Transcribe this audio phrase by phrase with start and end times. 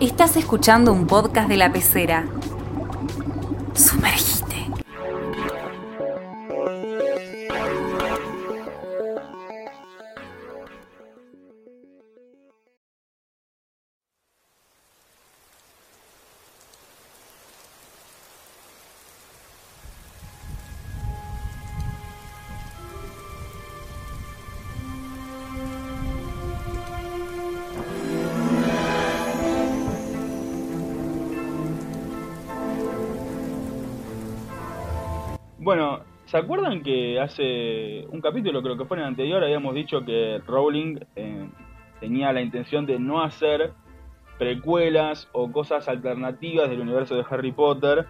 [0.00, 2.26] Estás escuchando un podcast de la pecera.
[36.30, 40.40] ¿Se acuerdan que hace un capítulo, creo que fue en el anterior, habíamos dicho que
[40.46, 41.48] Rowling eh,
[41.98, 43.72] tenía la intención de no hacer
[44.38, 48.06] precuelas o cosas alternativas del universo de Harry Potter?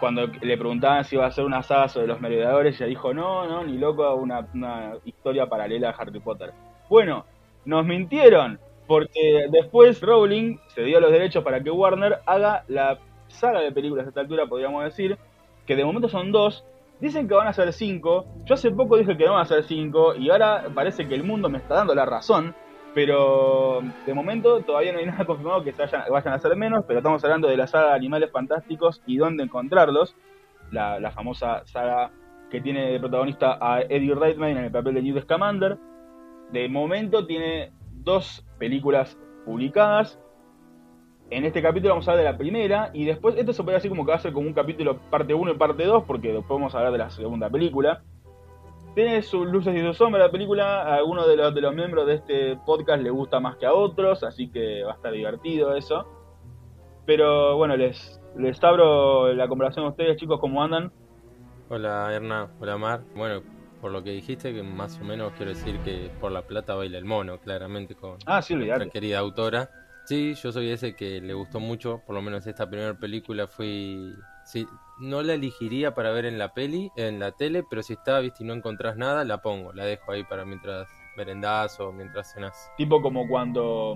[0.00, 3.46] Cuando le preguntaban si iba a hacer una saga sobre los merodeadores, ella dijo, no,
[3.46, 6.52] no, ni loco, una, una historia paralela a Harry Potter.
[6.88, 7.26] Bueno,
[7.64, 8.58] nos mintieron,
[8.88, 14.06] porque después Rowling se dio los derechos para que Warner haga la saga de películas
[14.06, 15.16] a esta altura, podríamos decir,
[15.64, 16.64] que de momento son dos.
[17.00, 18.26] Dicen que van a ser cinco.
[18.44, 21.24] Yo hace poco dije que no van a ser cinco y ahora parece que el
[21.24, 22.54] mundo me está dando la razón.
[22.94, 25.72] Pero de momento todavía no hay nada confirmado que
[26.10, 30.14] vayan, a ser menos, pero estamos hablando de la saga Animales Fantásticos y dónde encontrarlos.
[30.70, 32.10] La, la famosa saga
[32.50, 35.78] que tiene de protagonista a Eddie Redmayne en el papel de Newt Scamander.
[36.52, 40.20] De momento tiene dos películas publicadas.
[41.30, 43.88] En este capítulo vamos a hablar de la primera y después esto se puede decir
[43.88, 46.48] como que va a ser como un capítulo parte 1 y parte 2 porque después
[46.48, 48.02] vamos a hablar de la segunda película.
[48.96, 52.06] Tiene sus luces y sus sombras la película, a algunos de los, de los miembros
[52.08, 55.76] de este podcast le gusta más que a otros, así que va a estar divertido
[55.76, 56.08] eso.
[57.06, 60.92] Pero bueno, les, les abro la conversación a ustedes chicos, ¿cómo andan?
[61.68, 63.02] Hola Erna, hola Mar.
[63.14, 63.42] Bueno,
[63.80, 66.98] por lo que dijiste, que más o menos quiero decir que por la plata baila
[66.98, 69.70] el mono, claramente, con Ah, sí, nuestra querida autora.
[70.04, 74.14] Sí, yo soy ese que le gustó mucho, por lo menos esta primera película fui...
[74.44, 74.66] Sí,
[75.00, 78.42] no la elegiría para ver en la peli, en la tele, pero si está, viste,
[78.42, 82.70] y no encontrás nada, la pongo, la dejo ahí para mientras merendás o mientras cenás.
[82.76, 83.94] Tipo como cuando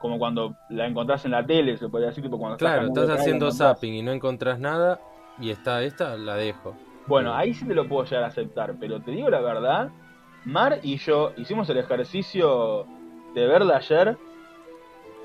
[0.00, 3.20] como cuando la encontrás en la tele, se podría decir, tipo cuando Claro, estás canal,
[3.20, 5.00] haciendo zapping y no encontrás nada,
[5.40, 6.76] y está esta, la dejo.
[7.06, 9.90] Bueno, ahí sí te lo puedo llegar a aceptar, pero te digo la verdad,
[10.44, 12.86] Mar y yo hicimos el ejercicio
[13.34, 14.16] de verla ayer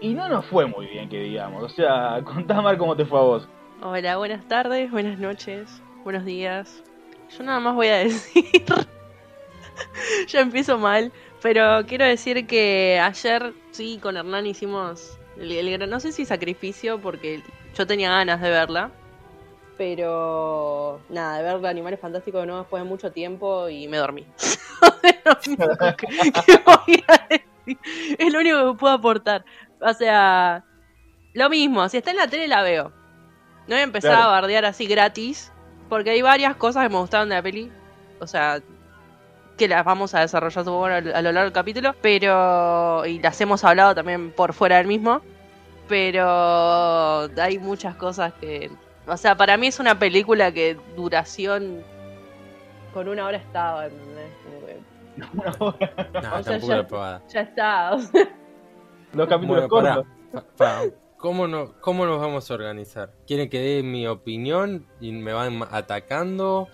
[0.04, 1.64] y no nos fue muy bien, que digamos.
[1.64, 3.48] O sea, contá Mar cómo te fue a vos.
[3.82, 6.84] Hola, buenas tardes, buenas noches, buenos días.
[7.36, 8.44] Yo nada más voy a decir.
[10.28, 16.00] ya empiezo mal, pero quiero decir que ayer sí con Hernán hicimos el, el no
[16.02, 17.42] sé si sacrificio porque
[17.74, 18.92] yo tenía ganas de verla,
[19.78, 24.28] pero nada, de ver Animales Fantásticos de nuevo después de mucho tiempo y me dormí.
[25.02, 27.54] que voy a decir.
[27.66, 29.46] Es lo único que puedo aportar.
[29.84, 30.64] O sea,
[31.34, 32.90] lo mismo, si está en la tele la veo.
[33.68, 34.26] No voy a empezar Claro.
[34.30, 35.52] a bardear así gratis,
[35.90, 37.72] porque hay varias cosas que me gustaron de la peli.
[38.20, 38.62] O sea,
[39.58, 43.06] que las vamos a desarrollar supongo a, a lo largo del capítulo, pero.
[43.06, 45.22] y las hemos hablado también por fuera del mismo.
[45.88, 48.72] Pero hay muchas cosas que.
[49.06, 51.84] O sea, para mí es una película que duración.
[52.94, 54.32] con una hora estaba, ¿entendés?
[55.58, 57.92] Como que Nah, O sea, tampoco ya- la ya está.
[57.94, 58.28] o sea,
[59.14, 60.94] Los capítulos Bueno, cortos.
[61.18, 63.14] ¿Cómo, no, ¿Cómo nos vamos a organizar?
[63.26, 66.68] ¿Quieren que dé mi opinión y me van atacando?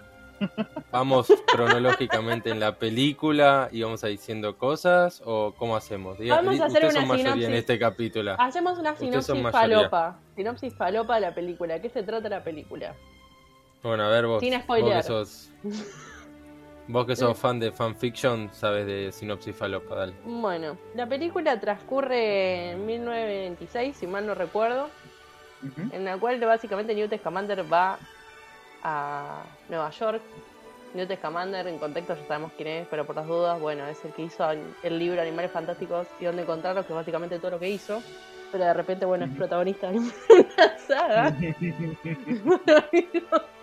[0.91, 5.21] ¿Vamos cronológicamente en la película y vamos a diciendo cosas?
[5.25, 6.17] ¿O cómo hacemos?
[6.17, 7.59] Diga- Vamos a hacer ustedes una son mayoría en sinopsis.
[7.59, 8.35] este capítulo.
[8.39, 10.19] Hacemos una sinopsis falopa.
[10.35, 11.75] Sinopsis falopa de la película.
[11.75, 12.95] ¿De qué se trata la película?
[13.83, 14.39] Bueno, a ver vos.
[14.41, 15.01] Sin vos spoilear.
[15.01, 15.49] que sos,
[16.89, 20.13] vos que sos fan de fanfiction, sabes de sinopsis falopa, dale.
[20.25, 24.89] Bueno, la película transcurre en 1926, si mal no recuerdo,
[25.91, 27.99] en la cual básicamente Newt Scamander va
[28.83, 30.21] a Nueva York.
[30.95, 34.11] Newt Scamander, en contexto ya sabemos quién es, pero por las dudas, bueno, es el
[34.11, 37.69] que hizo el libro Animales Fantásticos y dónde encontrarlos, que es básicamente todo lo que
[37.69, 38.01] hizo.
[38.51, 41.37] Pero de repente, bueno, es protagonista de una saga.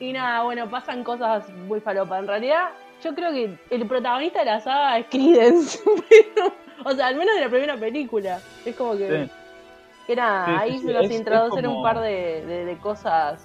[0.00, 2.18] y nada, bueno, pasan cosas muy falopa.
[2.18, 2.70] En realidad,
[3.02, 5.78] yo creo que el protagonista de la saga es Credence.
[6.08, 6.52] pero,
[6.84, 8.40] o sea, al menos de la primera película.
[8.64, 9.26] Es como que.
[9.26, 9.30] Sí.
[10.06, 13.44] Que nada, Sí, ahí sí, es introducen como- un par de, de- de cosas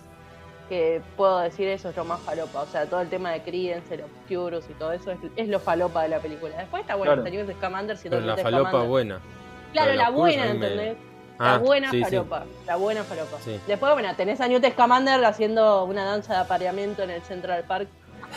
[0.69, 2.61] que puedo decir eso es lo más falopa.
[2.61, 5.59] O sea, todo el tema de Credence, el Obscurus y todo eso es, es lo
[5.59, 6.55] falopa de la película.
[6.57, 7.27] Después está bueno, Claro.
[7.27, 8.89] está Newt Scamander siendo Pero la falopa Scamander.
[8.89, 9.19] buena.
[9.73, 10.97] Claro, Pero la los buena, me- ¿entendés?
[11.41, 12.03] La Ah, buena sí, sí.
[12.03, 12.45] falopa.
[12.67, 13.37] La buena falopa.
[13.43, 13.59] Sí.
[13.67, 17.87] Después, bueno, tenés a Newt Scamander haciendo una danza de apareamiento en el Central Park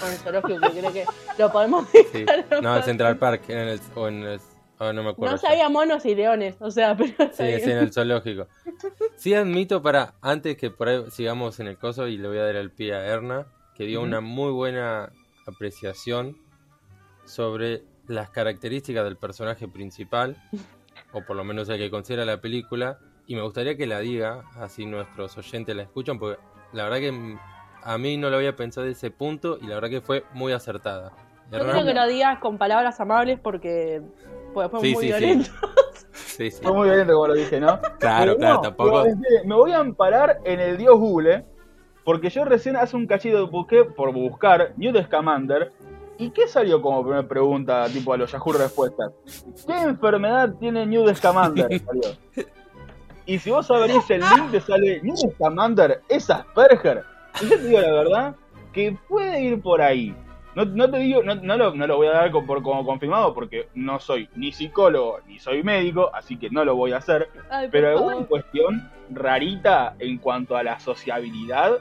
[0.01, 1.05] con el zoológico que creo que
[1.39, 1.87] lo podemos
[2.63, 4.41] No, en Central Park, en el, o en el
[4.81, 5.37] Ah, no me acuerdo.
[5.37, 5.49] No ya.
[5.49, 8.49] sabía monos y leones, o sea, pero Sí, es en el zoológico.
[9.17, 12.43] Sí admito para, antes que por ahí sigamos en el coso y le voy a
[12.47, 13.47] dar el pie a Erna,
[13.77, 15.11] que dio una muy buena
[15.47, 16.37] apreciación
[17.25, 20.37] sobre las características del personaje principal,
[21.15, 24.45] o por lo menos el que considera la película, y me gustaría que la diga,
[24.57, 26.39] así nuestros oyentes la escuchan, porque
[26.73, 27.39] la verdad que
[27.83, 30.53] a mí no lo había pensado de ese punto y la verdad que fue muy
[30.53, 31.13] acertada.
[31.53, 34.03] Yo quiero que lo digas con palabras amables porque
[34.53, 35.51] pues, fue Sí, muy sí, violento.
[36.13, 36.63] Sí, sí.
[36.63, 37.81] Fue muy violento como lo dije, ¿no?
[37.99, 39.05] Claro, claro, no, tampoco.
[39.45, 41.45] me voy a amparar en el dios Google,
[42.05, 45.73] porque yo recién hace un cachito busqué por buscar Newt Scamander.
[46.19, 49.13] ¿Y qué salió como primera pregunta, tipo a los Yahoo Respuestas?
[49.67, 51.81] ¿Qué enfermedad tiene Newt Scamander?
[51.81, 52.03] Salió.
[53.27, 57.03] Y si vos abrís el link, te sale Newt Scamander es Asperger.
[57.41, 58.35] Y yo te digo la verdad,
[58.73, 60.15] que puede ir por ahí.
[60.55, 62.85] No, no te digo, no, no lo, no lo voy a dar como, por- como
[62.87, 66.99] confirmado porque no soy ni psicólogo ni soy médico, así que no lo voy a
[66.99, 67.29] hacer.
[67.51, 68.13] Ay, Pero favor.
[68.13, 71.79] alguna cuestión rarita en cuanto a la sociabilidad,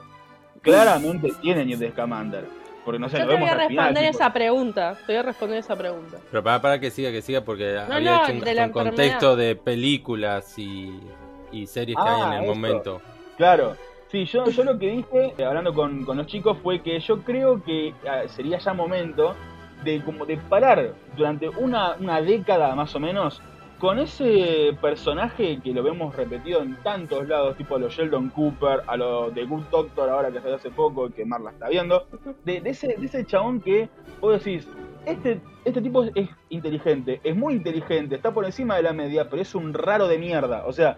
[0.61, 2.45] claramente tiene Newt Scamander.
[2.85, 3.85] Porque no sé, Yo lo te voy vemos a al final.
[3.85, 4.97] responder tipo, esa pregunta.
[5.05, 6.17] Te voy a responder esa pregunta.
[6.29, 8.65] Pero para, para que siga, que siga, porque No, había no, hecho un, de la
[8.65, 10.99] un contexto de películas y,
[11.51, 12.53] y series que hay Ah, en el eso.
[12.55, 13.01] momento.
[13.37, 13.75] Claro.
[14.11, 17.21] Sí, yo, yo lo que dije, eh, hablando con, con los chicos, fue que yo
[17.23, 19.33] creo que ah, sería ya momento
[19.83, 23.41] de como de parar durante una, una década más o menos
[23.83, 28.81] con ese personaje que lo vemos repetido en tantos lados, tipo a los Sheldon Cooper,
[28.87, 32.07] a lo de Good Doctor ahora que salió hace poco y que Marla está viendo,
[32.45, 33.89] de, de ese, de ese chabón que
[34.21, 34.69] vos decís,
[35.05, 39.29] este, este tipo es, es inteligente, es muy inteligente, está por encima de la media,
[39.29, 40.63] pero es un raro de mierda.
[40.65, 40.97] O sea,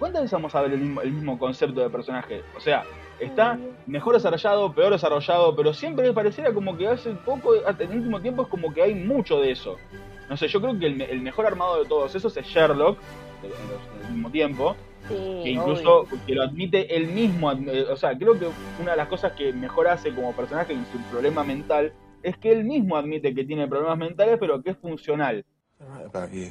[0.00, 2.42] ¿cuántas veces vamos a ver el mismo, el mismo concepto de personaje?
[2.56, 2.82] O sea,
[3.20, 7.98] está mejor desarrollado, peor desarrollado, pero siempre me pareciera como que hace poco, en el
[7.98, 9.76] último tiempo es como que hay mucho de eso.
[10.28, 12.98] No sé, yo creo que el, me- el mejor armado de todos esos es Sherlock,
[13.42, 14.76] el mismo tiempo,
[15.08, 15.14] Sí,
[15.44, 16.18] que incluso obvio.
[16.26, 18.46] que lo admite él mismo, eh, o sea, creo que
[18.80, 21.92] una de las cosas que mejor hace como personaje en su problema mental
[22.22, 25.44] es que él mismo admite que tiene problemas mentales, pero que es funcional.
[25.78, 26.48] They're right about you.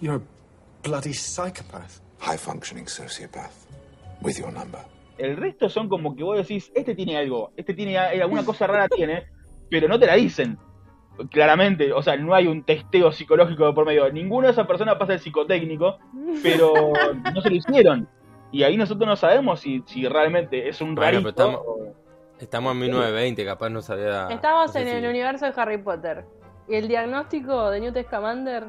[0.00, 2.00] You're a bloody psychopath.
[2.20, 3.54] High functioning sociopath.
[4.20, 4.82] With your number.
[5.18, 8.66] El resto son como que vos decís, este tiene algo, este tiene a- alguna cosa
[8.68, 9.24] rara tiene,
[9.70, 10.58] pero no te la dicen.
[11.30, 14.10] Claramente, o sea, no hay un testeo psicológico de por medio.
[14.12, 15.98] Ninguna de esas personas pasa el psicotécnico,
[16.42, 16.72] pero
[17.34, 18.08] no se lo hicieron.
[18.50, 21.28] Y ahí nosotros no sabemos si, si realmente es un Bueno, rarito.
[21.30, 21.60] estamos-
[22.38, 24.26] Estamos en 1920, capaz no sabía.
[24.28, 26.24] Estamos no sé en el universo de Harry Potter.
[26.68, 28.66] Y el diagnóstico de Newt Scamander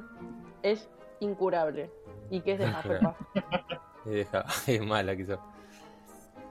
[0.62, 0.90] es
[1.22, 1.90] incurable.
[2.30, 3.16] Y que es de Hufflepuff.
[4.68, 5.40] Es mala quizás.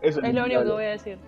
[0.01, 1.19] eso Es lo único que voy a decir.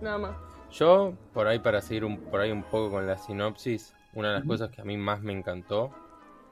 [0.00, 0.36] Nada más.
[0.70, 4.34] Yo, por ahí para seguir un, por ahí un poco con la sinopsis, una de
[4.38, 5.90] las cosas que a mí más me encantó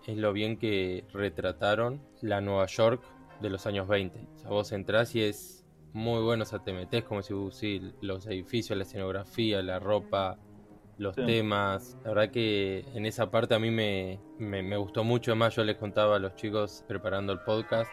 [0.06, 3.02] es lo bien que retrataron la Nueva York
[3.40, 4.18] de los años 20.
[4.36, 7.50] O sea, vos entrás y es muy bueno, o sea, te metes como si uh,
[7.50, 10.38] sí, los edificios, la escenografía, la ropa,
[10.98, 11.22] los Sí.
[11.26, 11.96] temas.
[12.04, 15.32] La verdad que en esa parte a mí me, me, me gustó mucho.
[15.32, 17.90] Además, yo les contaba a los chicos preparando el podcast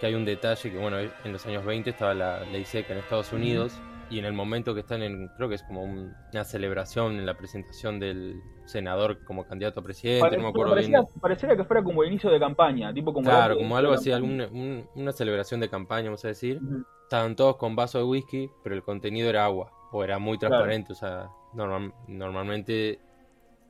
[0.00, 2.98] que hay un detalle que, bueno, en los años 20 estaba la ley seca en
[3.00, 3.72] Estados Unidos
[4.10, 7.26] y en el momento que están en, creo que es como un- una celebración en
[7.26, 10.92] la presentación del senador como candidato a presidente, Pare- no me acuerdo bien.
[11.20, 14.40] pareciera, que fuera como el inicio de campaña, tipo como Claro, como algo así, algún-
[14.40, 16.60] un- una celebración de campaña, vamos a decir.
[17.04, 20.54] Estaban todos con vaso de whisky, pero el contenido era agua, o era muy Claro.
[20.56, 22.98] transparente, o sea, normal- normalmente,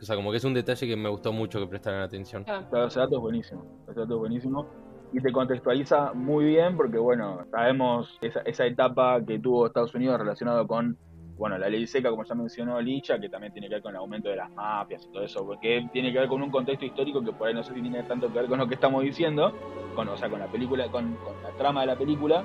[0.00, 2.44] o sea, como que es un detalle que me gustó mucho que prestaran atención.
[2.44, 3.64] Claro, ese dato es buenísimo.
[3.88, 4.66] Ese dato es buenísimo.
[5.12, 10.18] Y te contextualiza muy bien porque, bueno, sabemos esa, esa etapa que tuvo Estados Unidos
[10.18, 10.98] relacionado con,
[11.38, 13.98] bueno, la ley seca, como ya mencionó Licha, que también tiene que ver con el
[13.98, 17.22] aumento de las mafias y todo eso, porque tiene que ver con un contexto histórico
[17.22, 19.52] que por ahí no sé si tiene tanto que ver con lo que estamos diciendo,
[19.94, 22.44] con, o sea, con la película, con, con la trama de la película,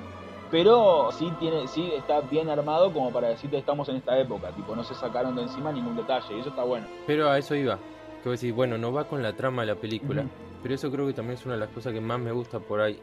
[0.50, 4.76] pero sí tiene, sí está bien armado como para decirte estamos en esta época, tipo,
[4.76, 6.86] no se sacaron de encima ningún detalle, y eso está bueno.
[7.06, 7.78] Pero a eso iba,
[8.22, 10.26] que vos decís, bueno, no va con la trama de la película.
[10.62, 12.80] Pero eso creo que también es una de las cosas que más me gusta por
[12.80, 12.98] ahí,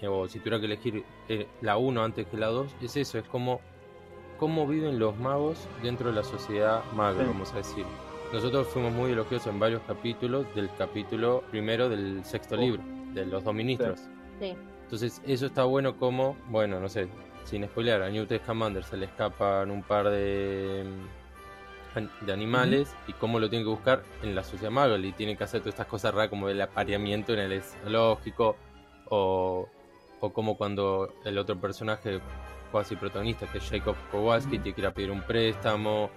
[0.00, 3.18] eh, o si tuviera que elegir eh, la 1 antes que la 2, es eso,
[3.18, 3.60] es como
[4.38, 7.26] cómo viven los magos dentro de la sociedad maga, Sí.
[7.26, 7.84] vamos a decir.
[8.32, 12.58] Nosotros fuimos muy elogiosos en varios capítulos del capítulo primero del sexto Oh.
[12.58, 12.82] libro,
[13.14, 14.00] de los dos ministros.
[14.40, 14.54] sí.
[14.84, 17.08] Entonces, eso está bueno como, bueno, no sé,
[17.42, 20.84] sin spoilear, a Newt Scamander se le escapan un par de,
[22.20, 25.44] de animales y cómo lo tiene que buscar en la sociedad maga y tiene que
[25.44, 28.56] hacer todas estas cosas raras como el apareamiento en el zoológico
[29.08, 29.68] o,
[30.20, 32.20] o como cuando el otro personaje
[32.70, 36.10] cuasi protagonista que es Jacob Kowalski te quiere pedir un préstamo.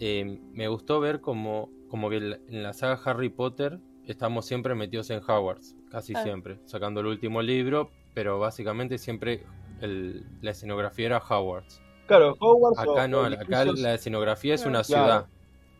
[0.00, 5.10] Eh, me gustó ver como, como que en la- saga Harry Potter estamos siempre metidos
[5.10, 9.44] en Hogwarts, casi siempre, sacando el último libro, pero básicamente siempre
[9.82, 11.82] el- la escenografía era Hogwarts.
[12.06, 15.04] Claro, Hogwarts o- Acá no, o acá edificios- la escenografía es una Claro.
[15.04, 15.26] ciudad,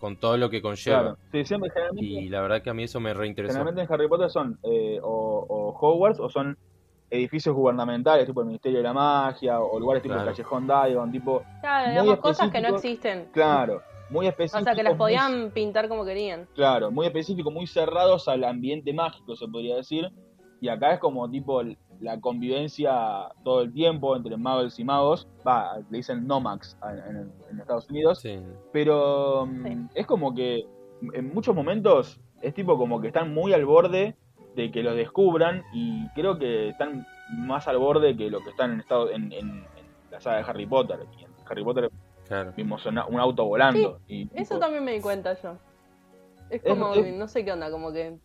[0.00, 1.00] con todo lo que conlleva.
[1.00, 3.52] Claro, sí, siempre generalmente, Y la verdad que a mí eso me reinteresó.
[3.54, 6.56] generalmente en Harry Potter son eh, o, o Hogwarts o son
[7.08, 10.28] edificios gubernamentales, tipo el Ministerio de la Magia, o lugares tipo Claro.
[10.28, 13.28] el Callejón Diagon, tipo, Claro, digamos cosas que no existen.
[13.32, 13.80] claro,
[14.10, 14.64] muy O específicos.
[14.64, 16.46] sea, que las muy- podían pintar como querían.
[16.54, 20.10] Claro, muy específico, muy cerrados al ambiente mágico, se podría decir.
[20.60, 21.62] Y acá es como tipo
[22.00, 25.28] la convivencia todo el tiempo entre magos y magos.
[25.46, 28.20] Va, le dicen Nomax en, en- en Estados Unidos.
[28.20, 28.38] Sí.
[28.72, 29.86] Pero mm, Sí.
[29.94, 30.66] es como que
[31.14, 34.16] en muchos momentos es tipo como que están muy al borde
[34.54, 38.72] de que los descubran y creo que están más al borde que lo que están
[38.72, 41.00] en, estado, en, en- en la saga de Harry Potter.
[41.18, 41.90] Y en Harry Potter
[42.26, 42.52] Claro.
[42.56, 44.00] vimos una- un auto volando.
[44.08, 45.56] y, Eso tipo, también me di cuenta yo.
[46.50, 48.18] Es como, es- no sé qué onda, como que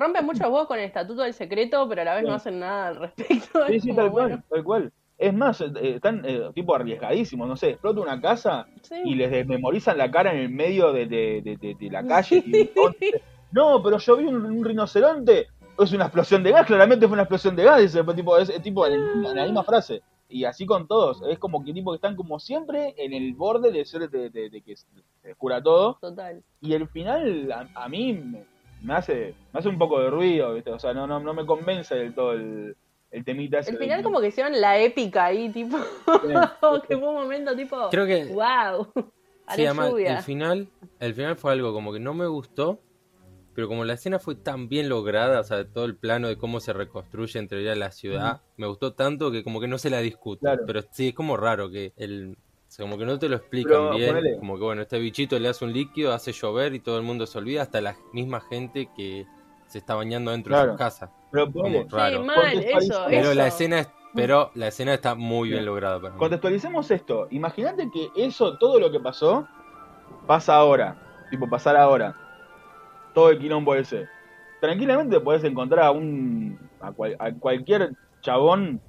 [0.00, 2.34] rompen muchos huevos con el estatuto del secreto, pero a la vez no Sí.
[2.36, 3.66] hacen nada al respecto.
[3.68, 4.92] Sí, sí, tal cual, tal cual.
[5.18, 8.94] Es más, eh, eh, están eh, tipo arriesgadísimos, no sé, explota una casa sí.
[9.04, 12.42] y les desmemorizan la cara en el medio de, de- de- de- de la calle.
[12.46, 13.20] y entonces,
[13.52, 17.22] no, pero yo vi un, un rinoceronte, es una explosión de gas, claramente fue una
[17.24, 20.00] explosión de gas, dice, tipo, es, tipo en, la misma frase.
[20.32, 23.72] Y así con todos, es como que tipo que están como siempre en el borde
[23.72, 24.86] de ser de, de- de que se
[25.22, 25.98] descubra todo.
[26.00, 26.42] Total.
[26.62, 28.44] Y el final a, a mí me,
[28.82, 30.70] me hace me hace un poco de ruido, ¿viste?
[30.70, 32.76] O sea, no, no, no me convence del todo el,
[33.10, 33.70] el temita ese.
[33.70, 35.78] El de final como que hicieron la épica ahí, tipo,
[36.88, 38.92] que fue un momento tipo, Creo que wow,
[39.54, 40.16] Sí, además, lluvia.
[40.18, 40.68] el final,
[41.00, 42.80] el final fue algo como que no me gustó,
[43.54, 46.60] pero como la escena fue tan bien lograda, o sea, todo el plano de cómo
[46.60, 49.98] se reconstruye en teoría la ciudad, me gustó tanto que como que no se la
[49.98, 50.40] discuto.
[50.42, 50.62] Claro.
[50.66, 52.36] Pero sí, es como raro que el...
[52.70, 54.38] o sea, como que no te lo explican Pero, bien, ponele.
[54.38, 57.26] como que bueno, este bichito le hace un líquido, hace llover y todo el mundo
[57.26, 59.26] se olvida, hasta la misma gente que
[59.66, 61.10] se está bañando dentro de su casa.
[61.32, 62.20] Pero ponele, raro.
[62.20, 63.04] Sí, mal, eso.
[63.08, 63.34] Pero eso.
[63.34, 65.66] la escena es, pero la escena está muy bien Bien.
[65.66, 66.18] lograda para mí.
[66.20, 67.26] contextualicemos esto.
[67.32, 69.48] Imagínate que eso, todo lo que pasó,
[70.28, 71.26] pasa ahora.
[71.30, 72.14] Tipo, pasar ahora.
[73.14, 74.06] Todo el quilombo ese.
[74.60, 76.56] Tranquilamente podés encontrar a un.
[76.80, 78.80] a, cual- a cualquier chabón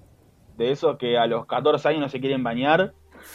[0.58, 2.94] de esos que a los 14 años no se quieren bañar.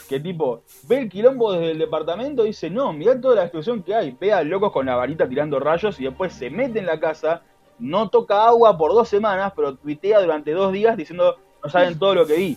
[0.09, 3.83] Que tipo, ve el quilombo desde el departamento y dice, no, mirá toda la destrucción
[3.83, 4.17] que hay.
[4.19, 7.43] Ve a locos con la varita tirando rayos y después se mete en la casa,
[7.79, 12.15] no toca agua por dos semanas, pero tuitea durante dos días diciendo, no saben todo
[12.15, 12.57] lo que vi.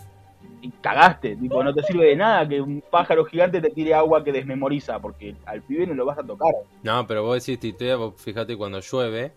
[0.61, 4.23] Y cagaste, tipo, no te sirve de nada que un pájaro gigante te tire agua
[4.23, 6.53] que desmemoriza, porque al pibe no lo vas a tocar.
[6.83, 9.31] No, pero vos decís titea, vos fíjate cuando llueve,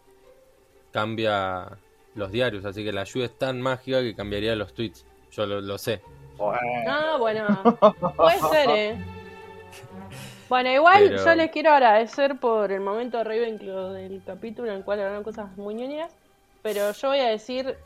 [0.90, 1.78] cambia
[2.14, 5.06] los diarios, así que la lluvia es tan mágica que cambiaría los tweets.
[5.30, 6.02] Yo lo, lo sé.
[6.40, 7.46] Ah, bueno,
[8.16, 9.04] puede ser, eh.
[10.48, 14.78] Bueno, igual Pero- yo les quiero agradecer por el momento de Ravenclaw del capítulo en
[14.78, 16.14] el cual hablaron cosas muy ñoñas,
[16.62, 17.76] pero yo voy a decir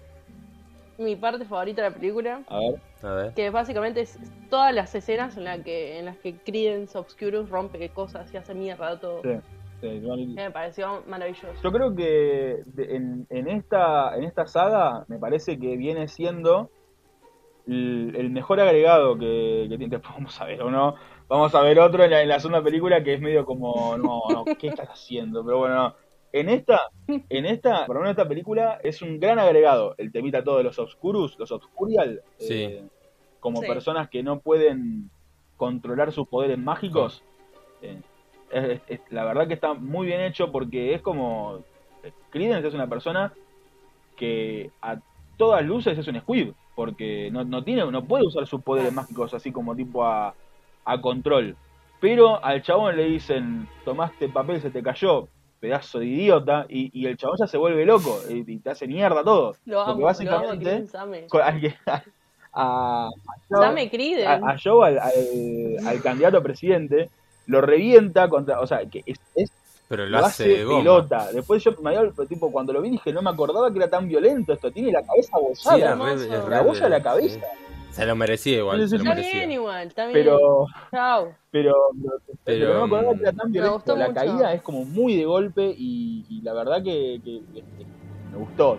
[0.99, 3.35] mi parte favorita de la película, A ver, A ver.
[3.35, 4.19] que básicamente es
[4.51, 8.55] todas las escenas en, la que, en las que Credence Obscurus rompe cosas y hace
[8.55, 9.21] mierda todo.
[9.23, 9.29] Sí.
[9.83, 11.53] sí, igual- Me pareció maravilloso.
[11.63, 16.71] Yo creo que en, en esta, en esta saga me parece que viene siendo
[17.67, 19.97] el, el mejor agregado que, que tiene.
[20.11, 20.95] Vamos a ver, ¿o no?
[21.29, 24.23] Vamos a ver otro en la, en la segunda película que es medio como, no,
[24.33, 25.45] no, ¿qué estás haciendo?
[25.45, 25.95] Pero bueno,
[26.33, 29.95] en esta, en esta, por lo menos esta película es un gran agregado.
[29.99, 32.63] El temita todo de los Obscurus, los Obscurial, Sí.
[32.63, 32.85] eh,
[33.41, 33.67] como Sí.
[33.69, 35.11] personas que no pueden
[35.57, 37.23] controlar sus poderes mágicos.
[37.83, 38.01] eh,
[38.51, 41.65] es- es- es- la verdad que está muy bien hecho porque es como
[42.31, 43.33] Credence es una persona
[44.17, 44.99] que a
[45.37, 49.35] todas luces es un squib porque no, no tiene no puede usar sus poderes mágicos
[49.35, 50.33] así como tipo a,
[50.85, 51.57] a control.
[52.01, 55.27] Pero al chabón le dicen tomaste papel se te cayó
[55.59, 58.87] pedazo de idiota y, y el chabón ya se vuelve loco y, y te hace
[58.87, 59.57] mierda todo.
[59.65, 60.71] Lo amo, porque lo amo, básicamente
[61.29, 61.41] con-
[62.53, 63.09] a, a,
[64.27, 67.11] a, a Joe, al, al- al candidato a presidente,
[67.47, 69.51] lo revienta contra, o sea, que es, es-
[69.89, 70.79] Pero lo, lo hace, hace de goma.
[70.81, 71.29] pelota.
[71.33, 74.09] Después yo me había, tipo, cuando lo vi dije, no me acordaba que era tan
[74.09, 76.15] violento esto, tiene la cabeza Sí, bolsada, era hermoso.
[76.17, 77.41] re- es re la bolla a la de- cabeza.
[77.41, 77.47] sí.
[77.93, 79.07] Se lo merecía igual, Sí, sí, se lo sí.
[79.09, 79.39] Está merecía.
[79.39, 80.13] bien igual, está bien.
[80.19, 81.35] Pero, Chao.
[81.51, 83.75] pero, pero, Pero, no me acordaba que era tan me violento.
[83.77, 84.15] gustó La mucho.
[84.21, 87.87] caída es como muy de golpe y, y la verdad que, que- que- que
[88.31, 88.79] me gustó.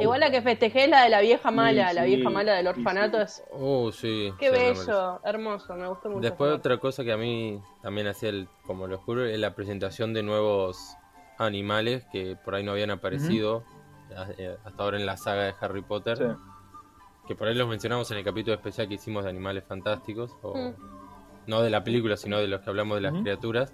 [0.00, 2.66] Igual la que festejé es la de la vieja mala, Sí, la vieja mala del
[2.66, 3.22] orfanato sí.
[3.24, 3.44] es...
[3.52, 4.32] Oh, sí.
[4.38, 6.20] Qué bello, hermoso, me gustó mucho.
[6.20, 10.12] Después otra cosa que a mí también hacía el, como lo juro, es la presentación
[10.14, 10.96] de nuevos
[11.38, 13.64] animales que por ahí no habían aparecido
[14.38, 16.18] eh, hasta ahora en la saga de Harry Potter.
[16.18, 16.24] Sí.
[17.28, 20.34] Que por ahí los mencionamos en el capítulo especial que hicimos de animales fantásticos.
[20.42, 20.72] O.
[21.46, 23.72] No de la película, sino de los que hablamos de las criaturas.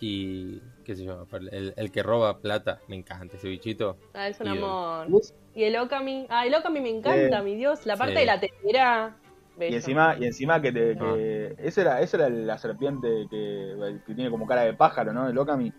[0.00, 3.96] Y qué sé yo, el, el que roba plata, me encanta ese bichito.
[4.12, 4.66] Ah, es un ídolo.
[4.66, 5.20] amor.
[5.54, 6.26] Y el Okami.
[6.28, 7.44] Ah, el Okami me encanta, Sí.
[7.44, 7.86] mi Dios.
[7.86, 8.20] La parte Sí.
[8.20, 9.16] de la tetera.
[9.58, 10.92] Y encima, y encima que te.
[11.00, 11.14] Ah.
[11.14, 11.54] Que...
[11.58, 15.28] Esa, era, esa era la serpiente que, que tiene como cara de pájaro, ¿no?
[15.28, 15.72] El Okami.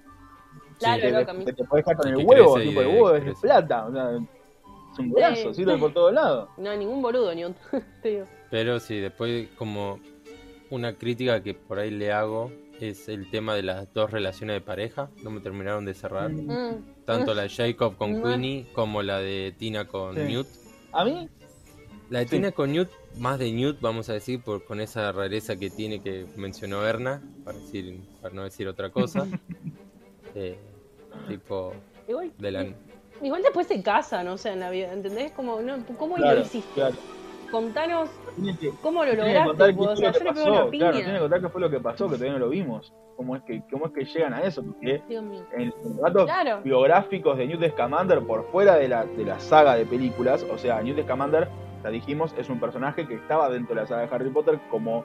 [0.79, 1.45] Claro, que, el te- Okami.
[1.45, 3.85] que te puedes dejar con Y el huevo, y tipo el de- huevo es plata.
[3.85, 4.11] O sea,
[4.93, 5.61] es un golazo, Sí.
[5.61, 6.49] sirve por todos lados.
[6.57, 7.53] No hay ningún boludo, ni un.
[8.01, 8.25] te digo.
[8.49, 9.99] Pero sí, después como
[10.71, 14.61] una crítica que por ahí le hago es el tema de las dos relaciones de
[14.61, 15.09] pareja.
[15.23, 16.29] No me terminaron de cerrar.
[16.31, 17.03] Mm.
[17.05, 18.23] Tanto la de Jacob con Mm.
[18.23, 20.21] Queenie como la de Tina con Sí.
[20.23, 20.47] Newt.
[20.91, 21.29] A mí,
[22.09, 22.37] La de Sí.
[22.37, 26.01] Tina con Newt, más de Newt, vamos a decir, por, con esa rareza que tiene
[26.01, 29.27] que mencionó Erna, para, decir, para no decir otra cosa.
[30.35, 30.55] Eh,
[31.27, 31.73] tipo,
[32.07, 32.67] Igual, de la...
[33.23, 35.31] igual después se casan, o sea, en la vida, ¿entendés?
[35.31, 36.69] Como, no, ¿Cómo claro, lo hiciste?
[36.75, 36.95] claro.
[37.49, 39.73] Contanos Tiene que, cómo lo tiene que contar lograste.
[39.73, 40.43] qué fue o sea, lo que pasó.
[40.69, 42.93] Claro, tiene que contar qué fue lo que pasó, que todavía no lo vimos.
[43.17, 44.63] ¿Cómo es que, cómo es que llegan a eso?
[44.63, 46.61] Porque en los datos Claro.
[46.61, 50.81] biográficos de Newt Scamander por fuera de la, de la saga de películas, o sea,
[50.83, 51.49] Newt Scamander,
[51.83, 55.03] ya dijimos, es un personaje que estaba dentro de la saga de Harry Potter como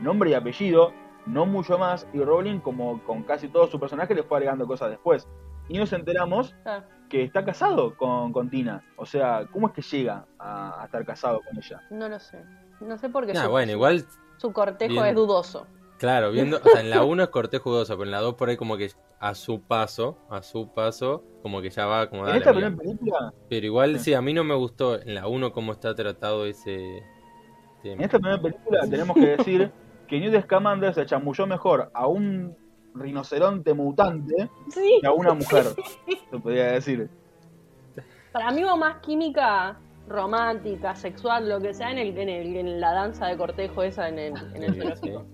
[0.00, 0.92] nombre y apellido,
[1.24, 4.90] no mucho más, y Rowling, como con casi todos sus personajes, le fue agregando cosas
[4.90, 5.26] después.
[5.68, 8.82] Y nos enteramos Ah, que está casado con, con Tina.
[8.96, 11.80] O sea, ¿cómo es que llega a, a estar casado con ella?
[11.90, 12.38] no lo sé.
[12.80, 14.04] No sé por qué Nah, su, bueno, igual,
[14.36, 15.06] su cortejo Bien.
[15.06, 15.66] es dudoso.
[15.98, 18.48] claro, viendo, o sea, en la 1 es cortés jugoso, pero en la 2 por
[18.48, 18.90] ahí como que
[19.20, 23.32] a su paso, a su paso, como que ya va como En esta primera película,
[23.48, 24.06] Pero igual, Sí.
[24.06, 27.02] sí, a mí no me gustó en la 1 cómo está tratado ese en
[27.82, 28.02] tema.
[28.04, 29.72] esta primera película tenemos que decir
[30.08, 32.54] que Newt Scamander se chamulló mejor a un
[32.94, 34.98] rinoceronte mutante Sí.
[35.00, 35.64] que a una mujer,
[36.30, 37.08] se podría decir.
[38.32, 42.80] Para mí hubo más química romántica, sexual, lo que sea, en, el, en, el- en
[42.80, 45.26] la danza de cortejo esa en el, en el zoológico.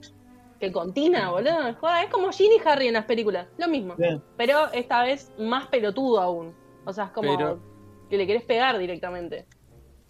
[0.59, 1.75] Que con Tina, boludo.
[1.81, 3.47] Joda, Es como Ginny y Harry en las películas.
[3.57, 3.95] Lo mismo.
[4.37, 6.55] Pero esta vez más pelotudo aún.
[6.85, 7.61] O sea, es como Pero-
[8.11, 9.47] que le querés pegar directamente.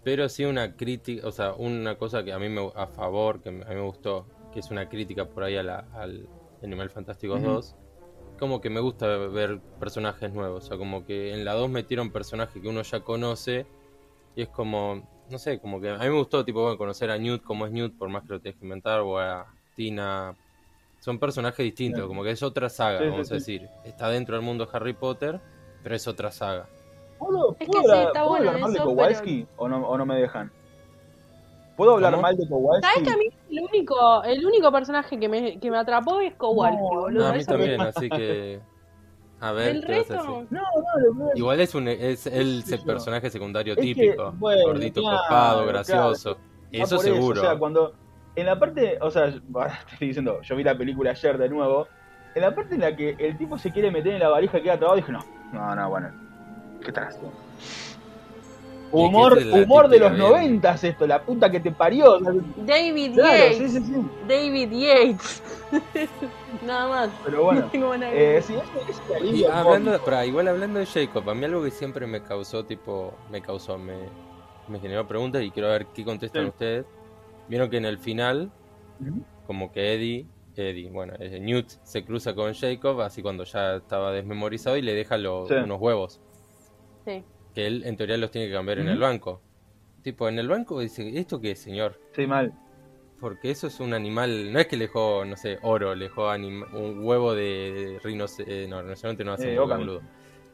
[0.02, 3.50] Pero sí una crítica, o sea, una cosa que a mí me a favor, que
[3.50, 6.26] a mí me gustó, que es una crítica por ahí a la- al
[6.62, 7.50] Animal Fantásticos Ujú.
[7.52, 7.76] 2,
[8.38, 12.10] como que me gusta ver personajes nuevos, o sea, como que en la 2 metieron
[12.10, 13.66] personajes que uno ya conoce
[14.36, 17.18] y es como, no sé, como que a mí me gustó tipo bueno, conocer a
[17.18, 20.34] Newt como es Newt, por más que lo tengas que inventar, o a Tina.
[21.00, 22.06] Son personajes distintos, Sí.
[22.08, 23.34] como que es otra saga, Sí, sí, vamos a sí.
[23.34, 23.68] decir.
[23.84, 25.40] Está dentro del mundo de Harry Potter,
[25.82, 26.66] pero es otra saga.
[27.18, 29.86] ¿Puedo, Es puedo que sí, hablar, está ¿puedo bueno hablar mal de Kowalski o, no,
[29.88, 30.50] o no me dejan?
[31.76, 32.22] ¿Puedo hablar ¿Cómo?
[32.22, 32.86] mal de Kowalski?
[32.90, 36.34] ¿Sabes que a mí el único, el único personaje que me, que me atrapó es
[36.34, 37.26] Kowalski, No, boludo?
[37.26, 38.60] a mí también, así que...
[39.40, 40.46] A ver, El ¿qué vas a resto, decir?
[40.50, 41.30] No, no, no, no.
[41.34, 46.36] Igual es un es el personaje secundario Es que, típico, bueno, gordito claro, copado, gracioso.
[46.38, 47.40] Ah, Eso seguro.
[47.40, 47.94] o sea, cuando.
[48.36, 48.98] En la parte.
[49.00, 49.24] O sea,
[49.54, 51.88] ahora te estoy diciendo, yo vi la película ayer de nuevo.
[52.34, 54.62] En la parte en la que el tipo se quiere meter en la valija y
[54.62, 56.10] queda trabado, dije, no, no, no, bueno.
[56.84, 57.08] ¿Qué tal?
[57.12, 57.89] Y
[58.92, 62.18] Humor, es humor de los noventas esto, la puta que te parió.
[62.56, 63.58] David Claro, Yates.
[63.58, 63.94] sí, sí, sí.
[64.28, 65.42] David Yates.
[66.66, 67.10] Nada más.
[67.24, 67.60] Pero bueno.
[67.64, 67.94] No tengo.
[67.94, 68.54] Eh, sí,
[68.88, 73.14] es, Y hablando, igual hablando de Jacob, a mí algo que siempre me causó, tipo,
[73.30, 73.94] me causó, me,
[74.68, 76.48] me generó preguntas y quiero ver qué contestan Sí.
[76.48, 76.86] ustedes.
[77.48, 78.50] Vieron que en el final,
[79.46, 80.26] como que Eddie,
[80.56, 84.94] Eddie, bueno, eh, Newt se cruza con Jacob, así cuando ya estaba desmemorizado y le
[84.94, 85.54] deja lo- Sí.
[85.54, 86.20] unos huevos,
[87.04, 87.24] Sí.
[87.52, 89.40] Que él en teoría los tiene que cambiar en el banco.
[90.02, 92.00] Tipo, en el banco dice, ¿esto qué es, señor?
[92.14, 92.52] Sí, mal.
[93.18, 96.30] Porque eso es un animal, no es que le dejó, no sé, oro, le dejó
[96.32, 100.00] un huevo de rinoceronte, no, rinoceronte no hace Eh, un boludo.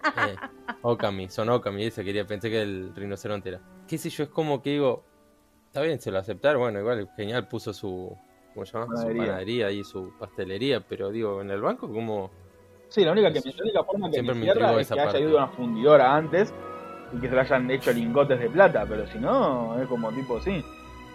[0.05, 0.35] Eh,
[0.83, 3.61] Okami, son Okami, eso quería, pensé que el rinoceronte era.
[3.87, 5.05] Qué sé yo, es como que digo,
[5.67, 8.17] está bien, se lo aceptar, bueno, igual, genial, puso su,
[8.53, 8.87] ¿cómo se llama?
[8.87, 9.13] Panadería.
[9.23, 12.33] Su panadería y su pastelería, pero digo, en el banco, ¿cómo?
[12.89, 15.01] Sí, la única, que, la única forma que Siempre me me cierra es esa que
[15.01, 15.21] haya parte.
[15.23, 16.53] ido a una fundidora antes
[17.13, 20.41] y que se le hayan hecho lingotes de plata, pero si no, es como tipo,
[20.41, 20.65] sí.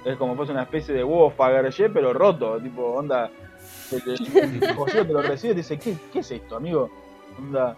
[0.05, 3.29] Es como fuese una especie de huevo Fabergé, pero roto, tipo, onda.
[3.89, 6.89] Te, te, cosero te lo recibe y te dice, ¿qué, ¿qué es esto, amigo?
[7.37, 7.75] Onda.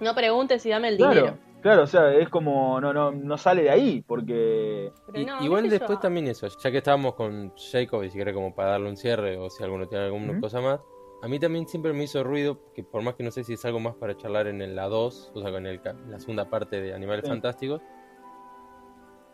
[0.00, 1.38] No preguntes y dame el Claro, dinero.
[1.62, 4.92] claro, o sea, es como, no, no, no sale de ahí, porque.
[5.14, 6.02] Y- no, igual sé después yo.
[6.02, 9.38] también eso, ya que estábamos con Jacob y si quiere como para darle un cierre
[9.38, 10.80] o si alguno tiene alguna cosa más,
[11.22, 13.64] a mí también siempre me hizo ruido, que por más que no sé si es
[13.64, 16.80] algo más para charlar en el- la 2, o sea, con el, la segunda parte
[16.80, 17.30] de Animales Sí.
[17.30, 17.80] Fantásticos,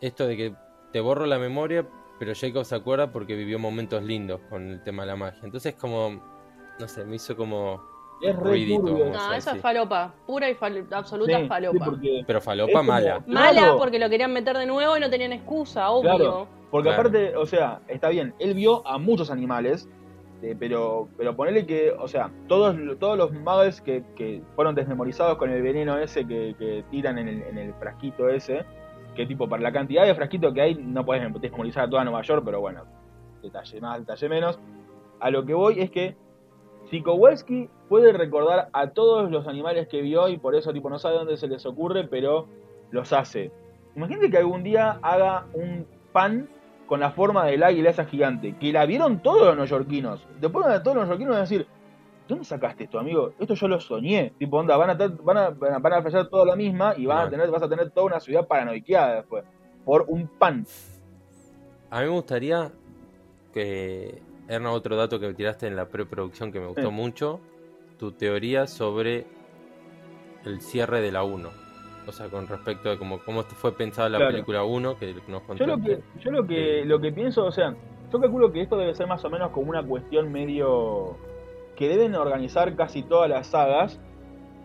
[0.01, 0.55] esto de que
[0.91, 1.87] te borro la memoria,
[2.19, 5.41] pero Jacob se acuerda porque vivió momentos lindos con el tema de la magia.
[5.43, 6.21] Entonces como,
[6.79, 7.81] no sé, me hizo como
[8.21, 8.81] Es ruidito.
[8.81, 10.13] No, a eso es falopa.
[10.25, 11.85] Pura y fal- absoluta Sí, sí, falopa.
[11.85, 13.23] porque, Pero falopa como- mala.
[13.27, 13.77] Mala Claro.
[13.77, 16.15] porque lo querían meter de nuevo y no tenían excusa, obvio.
[16.15, 16.47] Claro.
[16.71, 17.01] porque Claro.
[17.03, 19.87] aparte, o sea, está bien, él vio a muchos animales
[20.45, 25.37] Este, pero, pero ponerle que, o sea, todos, todos los muggles que, que fueron desmemorizados
[25.37, 28.63] con el veneno ese que, tiran en el, en el frasquito ese,
[29.15, 32.21] que tipo, para la cantidad de frasquitos que hay, no puedes desmemorizar a toda Nueva
[32.21, 32.83] York, pero bueno,
[33.41, 34.59] detalle más, detalle menos.
[35.19, 36.15] A lo que voy es que
[36.91, 40.99] si Kowalski puede recordar a todos los animales que vio y por eso tipo no
[40.99, 42.47] sabe dónde se les ocurre, pero
[42.91, 43.51] los hace.
[43.95, 46.49] Imagínate que algún día haga un pan
[46.87, 50.27] con la forma del águila esa gigante, que la vieron todos los neoyorquinos.
[50.39, 51.67] Después de todos los neoyorquinos van a decir,
[52.27, 53.33] ¿dónde sacaste esto, amigo?
[53.39, 54.33] Esto yo lo soñé.
[54.37, 57.29] Tipo, onda, van a, van a, van a fallar toda la misma y van a
[57.29, 59.43] tener, vas a tener toda una ciudad paranoiqueada después.
[59.83, 60.65] Por un pan.
[61.89, 62.71] A mí me gustaría
[63.53, 67.39] que era otro dato que me tiraste en la preproducción que me gustó mucho,
[67.97, 69.25] tu teoría sobre
[70.43, 71.64] el cierre de la 1.
[72.07, 75.63] O sea, con respecto a cómo, cómo fue pensada la película 1 que nos contó.
[75.63, 77.75] Yo lo que, yo lo que, lo que pienso, o sea,
[78.11, 81.17] yo calculo que esto debe ser más o menos como una cuestión medio
[81.75, 83.99] que deben organizar casi todas las sagas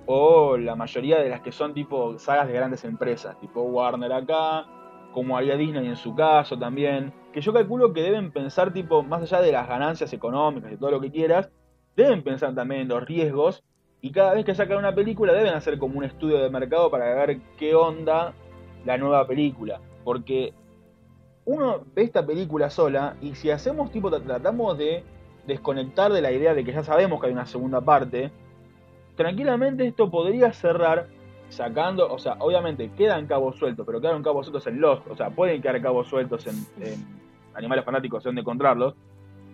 [0.07, 4.66] o la mayoría de las que son tipo sagas de grandes empresas, tipo Warner acá,
[5.12, 9.22] como haría Disney en su caso también, que yo calculo que deben pensar tipo, más
[9.22, 11.50] allá de las ganancias económicas y todo lo que quieras,
[11.96, 13.62] deben pensar también en los riesgos
[14.03, 17.15] y cada vez que sacan una película deben hacer como un estudio de mercado para
[17.15, 18.33] ver qué onda
[18.85, 20.55] la nueva película, porque
[21.45, 25.05] uno ve esta película sola y si hacemos tipo, tratamos de
[25.47, 28.31] desconectar de la idea de que ya sabemos que hay una segunda parte,
[29.17, 31.09] tranquilamente esto podría cerrar
[31.49, 35.31] sacando, o sea, obviamente quedan cabos sueltos, pero quedan cabos sueltos en Lost, o sea,
[35.31, 37.21] pueden quedar cabos sueltos en,
[37.53, 38.95] Animales Fanáticos, donde encontrarlos,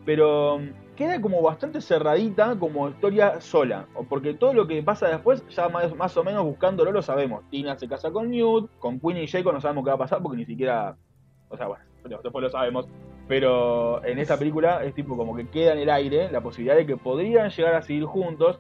[0.05, 0.61] pero
[0.97, 6.17] queda como bastante cerradita como historia sola, porque todo lo que pasa después, ya más,
[6.17, 7.45] o menos buscándolo lo sabemos.
[7.51, 10.23] Tina se casa con Newt, con Queen y Jacob no sabemos qué va a pasar
[10.23, 10.97] porque ni siquiera,
[11.49, 11.85] o sea, bueno,
[12.23, 12.89] después lo sabemos,
[13.29, 16.87] pero en esta película es tipo como que queda en el aire la posibilidad de
[16.87, 18.59] que podrían llegar a seguir juntos,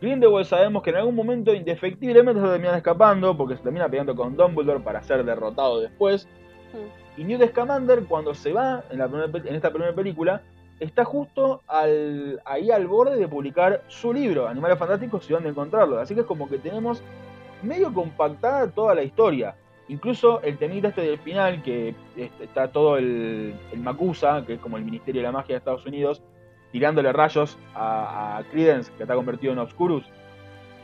[0.00, 4.36] Grindelwald sabemos que en algún momento indefectiblemente se termina escapando porque se termina peleando con
[4.36, 6.28] Dumbledore para ser derrotado después.
[6.72, 7.20] Hmm.
[7.20, 10.42] Y Newt Scamander cuando se va en, la en esta primera película
[10.80, 15.98] está justo al, ahí al borde de publicar su libro, Animales Fantásticos y dónde encontrarlos.
[15.98, 17.02] Así que es como que tenemos
[17.62, 19.56] medio compactada toda la historia.
[19.88, 24.60] Incluso el temita este del final, que este, está todo el, el Macusa, que es
[24.60, 26.22] como el Ministerio de la Magia de Estados Unidos,
[26.72, 30.04] tirándole rayos a, a Credence, que está convertido en Obscurus,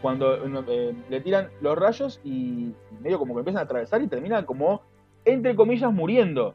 [0.00, 4.44] cuando eh, le tiran los rayos y medio como que empiezan a atravesar y terminan
[4.44, 4.82] como,
[5.24, 6.54] entre comillas, muriendo.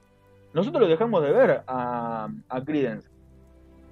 [0.53, 3.09] Nosotros lo dejamos de ver a, a Credence.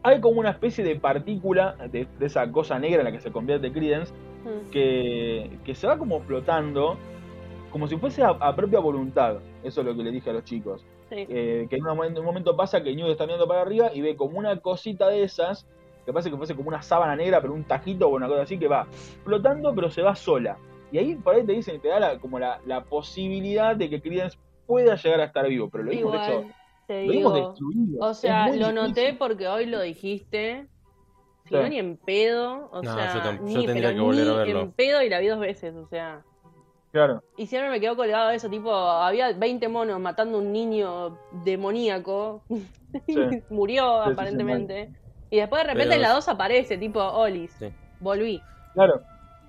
[0.06, 3.72] Hay como una especie de partícula de, esa cosa negra en la que se convierte
[3.72, 4.70] Credence, hmm.
[4.70, 6.98] que, que se va como flotando,
[7.72, 9.38] como si fuese a propia voluntad.
[9.64, 10.86] Eso es lo que le dije a los chicos.
[11.12, 14.40] Eh, que en un, momento, pasa que Newt está mirando para arriba y ve como
[14.40, 15.68] una cosita de esas,
[16.06, 18.58] que parece que fuese como una sábana negra, pero un tajito o una cosa así,
[18.58, 18.88] que va
[19.24, 20.58] flotando, pero se va sola.
[20.92, 24.96] Y ahí por ahí te dicen, te da como la, posibilidad de que Credence pueda
[24.96, 26.46] llegar a estar vivo, pero lo hemos hecho.
[26.88, 28.06] Hemos destruido.
[28.06, 30.68] O sea, lo noté porque hoy lo dijiste.
[31.48, 32.70] Si no, ni en pedo.
[32.72, 34.62] O sea, yo, ni, tendría que volver a verlo.
[34.62, 36.24] en pedo y la vi dos veces, o sea.
[36.92, 37.22] Claro.
[37.36, 42.42] Y siempre me quedó colgado eso, tipo, había 20 monos matando a un niño demoníaco.
[43.50, 44.92] Murió, aparentemente.
[45.30, 47.54] y después de repente en la 2 aparece, tipo, Olis.
[48.00, 48.42] Volví.
[48.74, 49.02] Claro.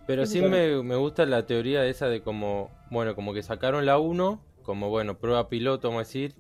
[0.07, 3.99] Pero sí me, me, gusta la teoría esa de como, bueno, como que sacaron la
[3.99, 6.35] 1, como, bueno, prueba piloto, vamos a decir.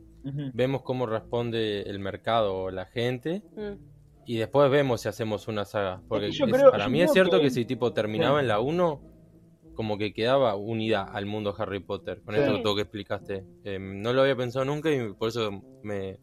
[0.52, 3.42] Vemos cómo responde el mercado o la gente.
[3.56, 3.74] Mm.
[4.26, 6.02] Y después vemos si hacemos una saga.
[6.08, 6.30] Porque
[6.70, 7.50] para mí es cierto que...
[7.50, 9.00] si tipo terminaba en la 1
[9.74, 13.44] como que quedaba unida al mundo Harry Potter, con esto todo que explicaste.
[13.62, 16.18] Em, no lo había pensado nunca y por eso me,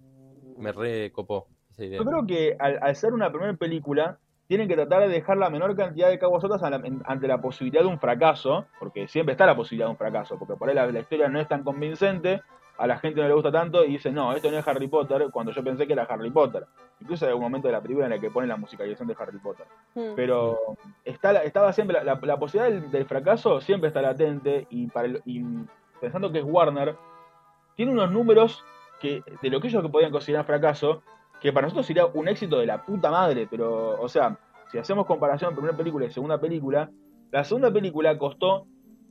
[0.57, 1.99] me recopó esa idea.
[1.99, 5.49] Yo creo que al, al ser una primera película, tienen que tratar de dejar la
[5.49, 9.87] menor cantidad de sueltos ante la posibilidad de un fracaso, porque siempre está la posibilidad
[9.87, 12.41] de un fracaso, porque por ahí la historia no es tan convincente,
[12.77, 15.27] a la gente no le gusta tanto y dice, no, esto no es Harry Potter,
[15.31, 16.65] cuando yo pensé que era Harry Potter.
[16.99, 19.37] Incluso hay algún momento de la película en el que ponen la musicalización de Harry
[19.37, 19.65] Potter.
[19.93, 20.13] Hmm.
[20.15, 20.57] Pero
[21.05, 25.09] está, estaba siempre, la, posibilidad del, fracaso siempre está latente y, para
[26.01, 26.95] pensando que es Warner,
[27.75, 28.63] tiene unos números
[28.99, 31.03] que de lo que ellos que podían considerar fracaso,
[31.39, 34.37] que para nosotros sería un éxito de la puta madre, pero, o sea,
[34.71, 36.89] si hacemos comparación primera película y segunda película,
[37.31, 38.65] la segunda película costó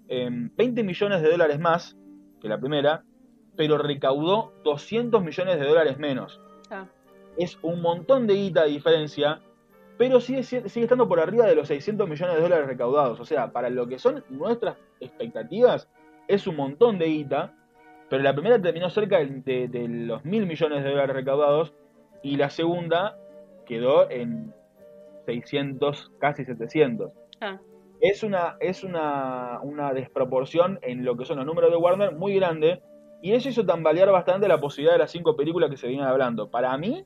[0.09, 1.97] 20 em, millones de dólares más
[2.41, 3.05] que la primera,
[3.57, 6.41] pero recaudó 200 millones de dólares menos.
[6.71, 6.87] Ah.
[7.37, 9.41] Es un montón de guita de diferencia,
[9.99, 13.21] pero sigue, sigue estando por arriba de los 600 millones de dólares recaudados.
[13.21, 15.89] O sea, para lo que son nuestras expectativas,
[16.29, 17.55] es un montón de guita,
[18.09, 21.75] pero la primera terminó cerca de, los mil millones de dólares recaudados
[22.23, 23.17] y la segunda
[23.67, 24.53] quedó en
[25.27, 27.13] 600, casi 700.
[27.41, 27.59] Ah,
[28.01, 32.35] Es una, es una, una desproporción en lo que son los números de Warner muy
[32.35, 32.83] grande.
[33.23, 36.51] Y eso hizo tambalear bastante la posibilidad de las cinco películas que se vienen hablando.
[36.51, 37.05] Para mí,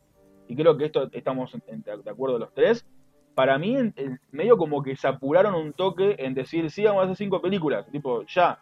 [0.49, 2.87] y creo que esto estamos en- de acuerdo los tres,
[3.35, 7.03] para mí en- en medio como que se apuraron un toque en decir, sí, vamos
[7.03, 8.59] a hacer cinco películas, tipo, ya.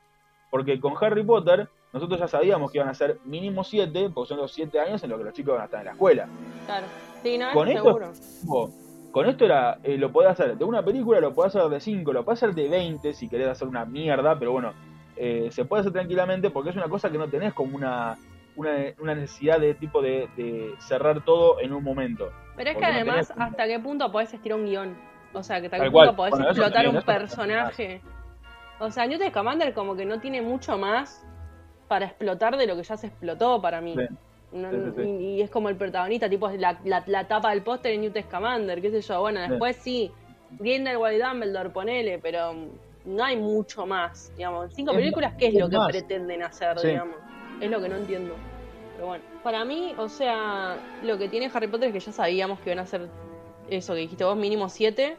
[0.50, 4.38] Porque con Harry Potter, nosotros ya sabíamos que iban a ser mínimo siete, porque son
[4.38, 6.28] los siete años en los que los chicos van a estar en la escuela.
[6.66, 6.86] claro.
[7.22, 8.12] Sí, no, Con esto- seguro.
[8.40, 8.70] Tipo,
[9.12, 12.12] con esto era, eh, lo podés hacer de una película, lo podés hacer de 5,
[12.12, 14.72] lo podés hacer de 20 si querés hacer una mierda, pero bueno,
[15.16, 18.16] eh, se puede hacer tranquilamente porque es una cosa que no tenés como una,
[18.56, 22.30] una, una necesidad de tipo de, de cerrar todo en un momento.
[22.56, 24.96] Pero es que no además, tenés- ¿hasta qué punto podés estirar un guion?
[25.32, 28.00] O sea, que hasta qué punto podés Bueno, explotar también, un personaje.
[28.80, 31.24] O sea, Newt Scamander como que no tiene mucho más
[31.88, 33.94] para explotar de lo que ya se explotó para mí.
[33.96, 34.06] Sí.
[34.52, 35.02] No- Sí, sí, sí.
[35.08, 38.16] Y, y es como el protagonista, tipo la, la, la tapa del póster de Newt
[38.22, 39.20] Scamander, qué sé yo.
[39.20, 40.12] Bueno, después sí,
[40.60, 42.54] Grindelwald y Dumbledore, ponele, pero
[43.04, 44.72] no hay mucho más, digamos.
[44.74, 45.88] Cinco Es películas, más, ¿qué es es lo que más.
[45.88, 46.88] pretenden hacer, Sí.
[46.88, 47.16] digamos?
[47.60, 48.34] Es lo que no entiendo.
[48.94, 52.60] Pero bueno, para mí, o sea, lo que tiene Harry Potter es que ya sabíamos
[52.60, 53.08] que iban a ser
[53.68, 55.16] eso que dijiste vos, mínimo siete,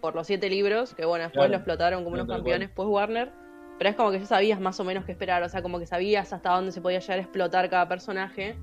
[0.00, 1.50] por los siete libros, que bueno, después Claro.
[1.50, 3.32] lo explotaron como Sí, unos campeones, pues Warner.
[3.78, 5.86] Pero es como que ya sabías más o menos qué esperar, o sea, como que
[5.86, 8.56] sabías hasta dónde se podía llegar a explotar cada personaje.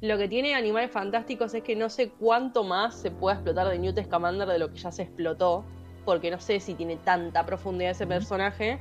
[0.00, 3.78] Lo que tiene Animales Fantásticos es que no sé cuánto más se puede explotar de
[3.80, 5.64] Newt Scamander de lo que ya se explotó,
[6.08, 8.80] porque no sé si tiene tanta profundidad ese personaje.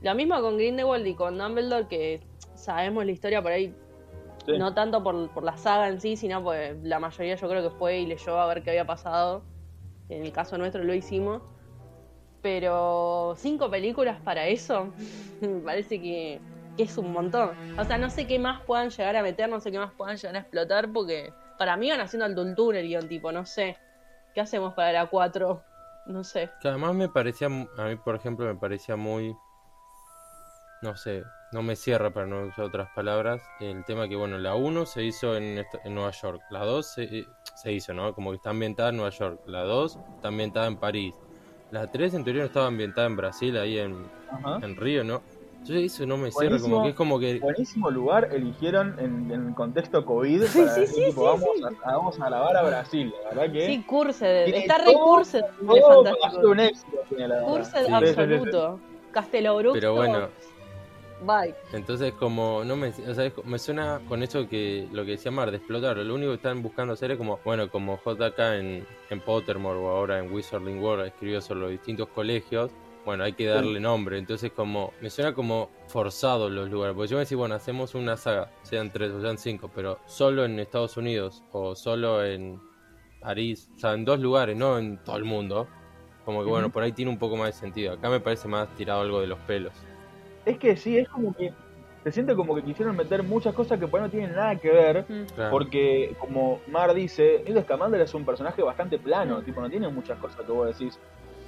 [0.00, 2.22] Lo mismo con Grindelwald y con Dumbledore, que
[2.54, 3.74] sabemos la historia por ahí,
[4.46, 4.56] Sí.
[4.56, 7.76] no tanto por, por la saga en sí, sino pues la mayoría yo creo que
[7.76, 9.42] fue y leyó a ver qué había pasado.
[10.08, 11.42] En el caso nuestro lo hicimos.
[12.40, 14.88] Pero cinco películas para eso,
[15.42, 16.40] me parece que,
[16.78, 17.50] que es un montón.
[17.78, 20.16] O sea, no sé qué más puedan llegar a meter, no sé qué más puedan
[20.16, 23.76] llegar a explotar, porque para mí van haciendo Dultún el guion, tipo, no sé.
[24.34, 25.62] ¿Qué hacemos para la 4?
[26.06, 26.50] No sé.
[26.60, 29.36] Que además me parecía, a mí por ejemplo, me parecía muy,
[30.82, 34.54] no sé, no me cierra para no usar otras palabras, el tema que, bueno, la
[34.54, 38.14] 1 se hizo en, en Nueva York, la 2 se, se hizo, ¿no?
[38.14, 41.14] Como que está ambientada en Nueva York, la 2 está ambientada en París,
[41.70, 44.06] la 3 en teoría no estaba ambientada en Brasil, ahí en,
[44.62, 45.22] en Río, ¿no?
[45.66, 46.74] Entonces eso no me cierra, Buenísimo.
[46.76, 47.38] como que es como que...
[47.40, 51.26] Buenísimo lugar eligieron en, en el contexto COVID Sí, para sí, decir, sí, tipo, sí,
[51.26, 51.76] vamos, sí.
[51.84, 54.54] A, vamos a grabar a Brasil, la verdad que Sí, Cursed.
[54.54, 55.40] Está re Cursed.
[55.66, 56.24] Fantásticos.
[56.26, 56.96] hacer un éxito.
[57.46, 58.80] Cursed absoluto.
[59.10, 59.74] Castelobruxo.
[59.74, 60.28] Pero bueno.
[61.24, 61.54] Bye.
[61.72, 65.30] Entonces como no me, o sea, es- me suena con eso que lo que decía
[65.30, 68.86] Mar de explotar, lo único que están buscando hacer es como, bueno, como JK en,
[69.08, 72.70] en Pottermore o ahora en Wizarding World escribió sobre los distintos colegios,
[73.04, 77.16] bueno, hay que darle nombre, entonces como, me suena como forzado los lugares, porque yo
[77.16, 80.96] me decía, bueno, hacemos una saga, sean tres o sean cinco, pero solo en Estados
[80.96, 82.60] Unidos o solo en
[83.20, 85.68] París, o sea, en dos lugares, no en todo el mundo,
[86.24, 88.68] como que bueno, por ahí tiene un poco más de sentido, acá me parece más
[88.76, 89.72] tirado algo de los pelos.
[90.46, 91.52] Es que sí, es como que
[92.04, 94.70] se siente como que quisieron meter muchas cosas que por ahí no tienen nada que
[94.70, 95.06] ver.
[95.34, 95.50] Claro.
[95.50, 100.18] Porque, como Mar dice, Newt Scamander es un personaje bastante plano, tipo, no tiene muchas
[100.18, 101.00] cosas que vos decís,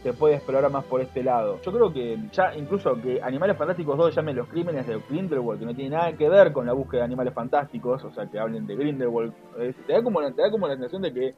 [0.06, 1.60] se puede explorar más por este lado.
[1.62, 5.66] Yo creo que ya, incluso que Animales Fantásticos 2 llame los crímenes de Grindelwald, que
[5.66, 8.68] no tiene nada que ver con la búsqueda de animales fantásticos, o sea, que hablen
[8.68, 11.34] de Grindelwald, eh, te, da como, la- te da como la sensación de que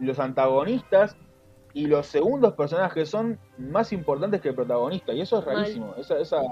[0.00, 1.16] los antagonistas
[1.74, 5.94] y los segundos personajes son más importantes que el protagonista, y eso es rarísimo.
[5.96, 6.42] Esa, esa,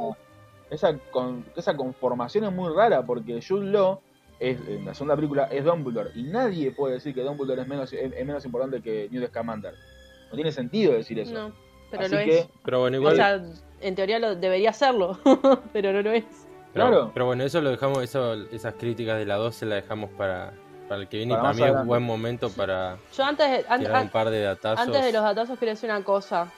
[0.71, 3.99] esa, con- esa conformación es muy rara, porque Jude Law
[4.39, 7.93] es, en la segunda película es Dumbledore, y nadie puede decir que Dumbledore es menos,
[7.93, 9.75] es, es menos importante que Newt Scamander.
[10.31, 11.33] No tiene sentido decir eso.
[11.35, 11.53] No,
[11.91, 12.49] pero Así lo que, es.
[12.65, 13.17] Pero bueno, O igual...
[13.17, 13.43] sea,
[13.81, 15.19] en teoría lo debería serlo,
[15.73, 16.25] pero no lo es.
[16.73, 17.11] Pero, Claro.
[17.13, 20.53] pero bueno, eso lo dejamos, eso, esas críticas de la 12 las dejamos para,
[20.89, 21.35] para el que viene.
[21.35, 24.09] Para y para mí es un buen momento para Yo antes de, an- tirar un
[24.11, 24.87] par de datazos.
[24.87, 26.53] antes de los datazos quería decir una cosa.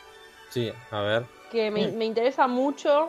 [0.51, 1.25] Sí, a ver.
[1.51, 3.09] que me, me interesa mucho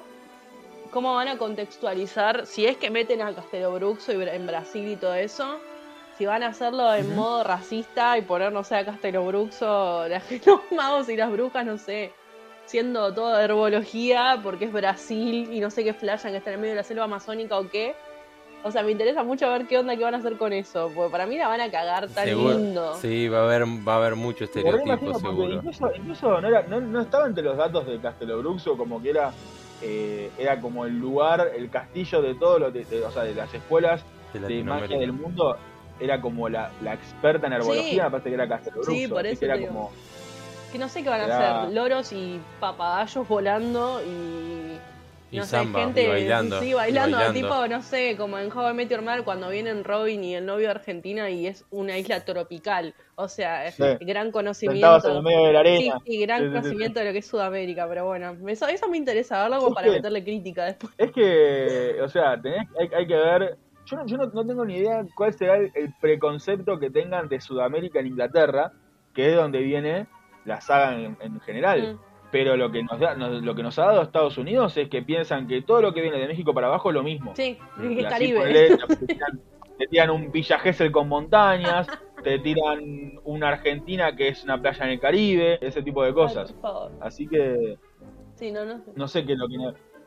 [0.91, 4.95] cómo van a contextualizar, si es que meten a Castelobruxo y Bra- en Brasil y
[4.95, 5.57] todo eso,
[6.17, 10.59] si van a hacerlo en modo racista y poner, no sé, a Castelobruxo, la- los
[10.71, 12.11] magos y las brujas, no sé,
[12.65, 16.59] siendo todo herbología porque es Brasil y no sé qué flashan que está en el
[16.61, 17.95] medio de la selva amazónica o qué.
[18.65, 21.11] O sea, me interesa mucho ver qué onda que van a hacer con eso, porque
[21.11, 22.93] para mí la van a cagar tan Seguro- lindo.
[22.95, 25.51] Sí, va a haber, va a haber mucho estereotipo, seguro.
[25.55, 29.33] incluso, incluso no, era, no, no estaba entre los datos de Castelobruxo como que era
[29.81, 33.35] eh, era como el lugar, el castillo de todos los, de, de- o sea, de
[33.35, 35.57] las escuelas De de magia del mundo,
[35.99, 37.95] era como la, la experta en herbología, Sí.
[38.01, 39.91] me parece que era Castelobruxo, Sí, por eso que era como
[40.71, 44.79] Que no sé qué van a Era- hacer, loros y papagayos volando y
[45.29, 47.39] Y no samba, sé, gente y bailando, sí, y bailando, bailando.
[47.39, 50.45] tipo, no sé, como en How I Met Your Mother cuando vienen Robin y el
[50.45, 52.93] novio de Argentina y es una isla tropical.
[53.15, 53.81] O sea, Sí.
[53.83, 55.07] gran Sentados en conocimiento.
[55.17, 55.97] el medio de la Sí, arena.
[56.05, 58.87] sí, gran Sí, sí, sí, conocimiento de lo que es Sudamérica, pero bueno, eso, eso
[58.89, 60.93] me interesa verlo como para que- meterle crítica después.
[60.97, 63.57] Es que, o sea, tenés, hay, hay que ver.
[63.85, 67.27] Yo, no, yo no, no tengo ni idea cuál será el, el preconcepto que tengan
[67.29, 68.71] de Sudamérica en Inglaterra,
[69.13, 70.07] que es donde viene
[70.45, 71.93] la saga en, en general.
[71.95, 71.99] Mm.
[72.31, 75.03] Pero lo que, nos da, nos- lo que nos ha dado Estados Unidos es que
[75.03, 77.33] piensan que todo lo que viene de México para abajo es lo mismo.
[77.35, 78.53] Sí, Y así Caribe.
[78.87, 79.39] te, tiran,
[79.77, 81.85] te tiran un Villa Gesell con montañas,
[82.23, 86.49] te tiran una Argentina que es una playa en el Caribe, ese tipo de cosas.
[86.49, 86.91] Ay, por favor.
[87.01, 87.77] Así que
[88.35, 88.91] Sí, no, no sé.
[88.95, 89.57] no sé qué es lo que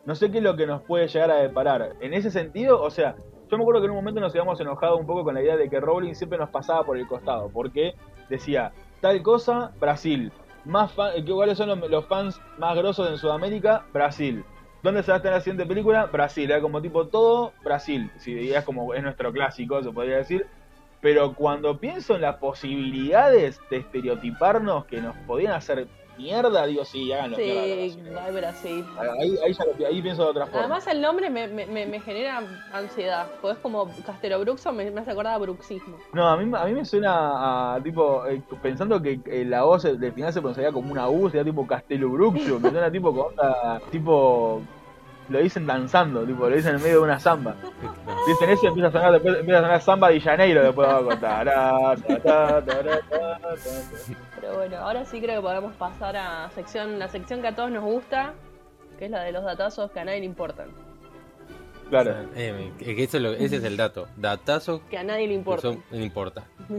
[0.04, 1.94] no sé qué es lo que nos puede llegar a deparar.
[2.00, 3.14] En ese sentido, o sea,
[3.48, 5.56] yo me acuerdo que en un momento nos habíamos enojado un poco con la idea
[5.56, 7.94] de que Rowling siempre nos pasaba por el costado, porque
[8.28, 10.32] decía tal cosa, Brasil.
[10.64, 13.85] Más ¿Cuáles son los, fans más grosos en Sudamérica?
[13.92, 14.44] Brasil.
[14.82, 16.06] ¿Dónde se va a estar la siguiente película?
[16.06, 16.52] Brasil.
[16.61, 18.11] Como tipo todo Brasil.
[18.24, 20.46] Y es como es nuestro clásico, se podría decir.
[21.00, 27.12] Pero cuando pienso en las posibilidades de estereotiparnos que nos podían hacer mierda, digo, sí,
[27.12, 27.37] háganlo.
[27.37, 27.52] Sí,
[28.33, 28.85] Brasil.
[28.98, 30.61] Ahí, ahí, ya lo- ahí pienso de otra forma.
[30.61, 35.00] Además el nombre me, me, me, genera ansiedad, porque es como Castelo Bruxo, me, me
[35.00, 35.98] hace acordar a bruxismo.
[36.12, 39.96] no, a mí, a mí me suena a, tipo, eh, pensando que eh, la se-
[39.96, 43.26] del final se pronunciaría como una U, sería tipo Castelo Bruxio, me suena tipo con
[43.26, 44.62] onda, tipo,
[45.28, 47.54] lo dicen danzando, tipo, lo dicen en medio de una samba.
[48.26, 50.88] Dicen eso y empieza a sonar, después empieza a sonar samba de Janeiro después
[51.20, 53.00] tará, tará, tará.
[54.40, 57.70] Pero bueno, ahora sí creo que podemos pasar a sección, la sección que a todos
[57.70, 58.34] nos gusta,
[58.98, 60.68] que es la de los datazos que a nadie le importan.
[61.90, 62.14] Claro.
[62.34, 64.08] Eh, que eso es lo- ese es el dato.
[64.16, 65.62] Datazo Que a nadie le importa.
[65.62, 66.44] son- no importa.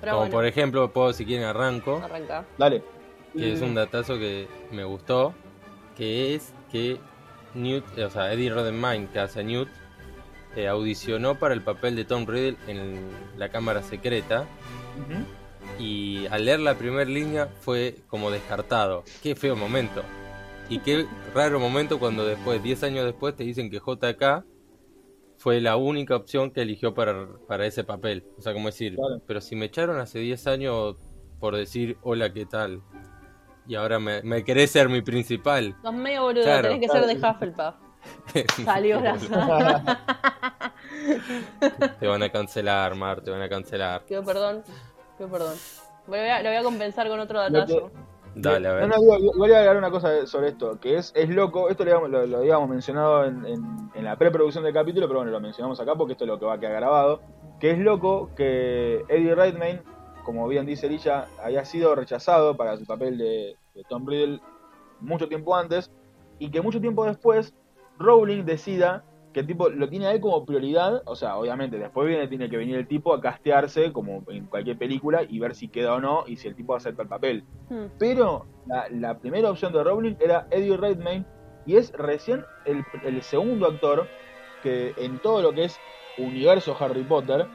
[0.00, 2.44] Pero Como bueno, por ejemplo, puedo si quieren arranco, arranca.
[2.58, 2.82] Dale.
[3.36, 5.34] Que es un datazo que me gustó,
[5.96, 6.98] que es que
[7.54, 9.68] Newt, o sea, Eddie Redmayne, que hace Newt,
[10.56, 13.00] eh, audicionó para el papel de Tom Riddle en
[13.36, 14.46] la cámara secreta
[15.78, 19.04] y al leer la primera línea fue como descartado.
[19.22, 20.02] Qué feo momento.
[20.68, 24.44] Y qué raro momento cuando después, 10 años después, te dicen que JK
[25.36, 28.24] fue la única opción que eligió para, para ese papel.
[28.38, 29.20] O sea, como decir, Claro.
[29.26, 30.96] pero si me echaron hace 10 años
[31.40, 32.80] por decir hola, ¿qué tal?
[33.66, 35.74] Y ahora me, me querés ser mi principal.
[35.82, 37.74] Sos medio boludo, Claro, tenés que ser de Hufflepuff.
[38.64, 39.16] Salió la
[41.98, 44.02] te van a cancelar, Mar, te van a cancelar.
[44.04, 44.62] Pido perdón,
[45.16, 45.54] pido perdón.
[46.06, 47.90] Lo voy, a, lo voy a compensar con otro datazo.
[48.34, 48.88] Dale, a ver.
[48.88, 51.92] No, no, voy a agregar una cosa sobre esto, que es, es loco, esto lo,
[51.92, 55.40] habíamos- lo, lo habíamos mencionado en, en- en la preproducción del capítulo, pero bueno, lo
[55.40, 57.22] mencionamos acá porque esto es lo que va a quedar grabado,
[57.60, 59.82] que es loco que Eddie Redmayne,
[60.24, 64.40] como bien dice Lilla, había sido rechazado para su papel de, de Tom Riddle
[65.00, 65.90] mucho tiempo antes,
[66.38, 67.54] y que mucho tiempo después
[67.98, 72.06] Rowling decida que el tipo lo tiene a él como prioridad, o sea, obviamente después
[72.06, 75.68] viene, tiene que venir el tipo a castearse como en cualquier película y ver si
[75.68, 77.44] queda o no y si el tipo acepta el papel.
[77.68, 77.86] Hmm.
[77.98, 81.26] Pero la, la primera opción de Rowling era Eddie Redmayne
[81.66, 84.06] y es recién el, el segundo actor
[84.62, 85.78] que en todo lo que es
[86.16, 87.46] universo Harry Potter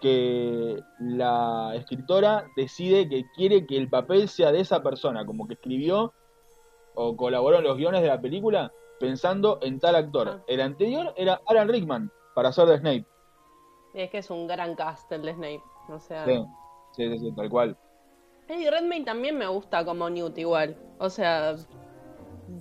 [0.00, 5.54] que la escritora decide que quiere que el papel sea de esa persona, como que
[5.54, 6.12] escribió
[6.94, 10.28] o colaboró en los guiones de la película pensando en tal actor.
[10.28, 10.44] Ah.
[10.46, 13.06] El anterior era Alan Rickman para ser de Snape.
[13.94, 15.62] Es que es un gran cast el de Snape.
[15.88, 16.44] O sea, Sí,
[16.92, 17.76] sí, sí, sí, tal cual.
[18.48, 20.76] Eddie Redmayne también me gusta como Newt igual.
[20.98, 21.54] O sea,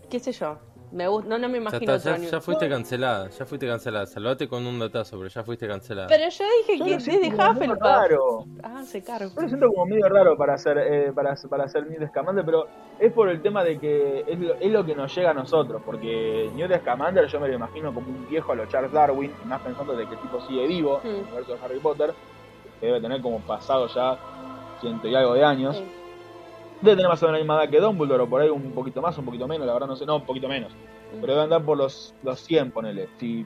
[0.10, 0.58] qué sé yo.
[0.90, 3.68] Me gusta, no, no me Ya, imagino está, otro ya, ya fuiste cancelada, ya fuiste
[3.68, 4.06] cancelada.
[4.06, 6.08] Salvate con un datazo, pero ya fuiste cancelada.
[6.08, 7.82] Pero yo dije Yo que es de Hufflepuff.
[7.82, 8.46] raro.
[8.64, 9.32] Ah, se cargo.
[9.36, 12.68] Yo lo siento como medio raro para hacer eh, para, para hacer Newt Scamander, pero
[13.00, 15.82] es por el tema de que es lo, es lo que nos llega a nosotros,
[15.86, 19.48] porque Newt Scamander yo me lo imagino como un viejo a lo Charles Darwin, y
[19.48, 21.24] más pensando de que el tipo sigue vivo en el Hmm.
[21.26, 22.14] universo de Harry Potter,
[22.80, 24.18] que debe tener como pasado ya
[24.80, 25.76] ciento y algo de años.
[25.76, 25.84] Sí.
[26.82, 29.02] Debe tener más o menos la misma edad que Dumbledore, o por ahí un poquito
[29.02, 30.72] más, un poquito menos, la verdad no sé, no, un poquito menos.
[31.22, 33.08] Pero debe andar por los, los 100, ponele.
[33.20, 33.46] Si,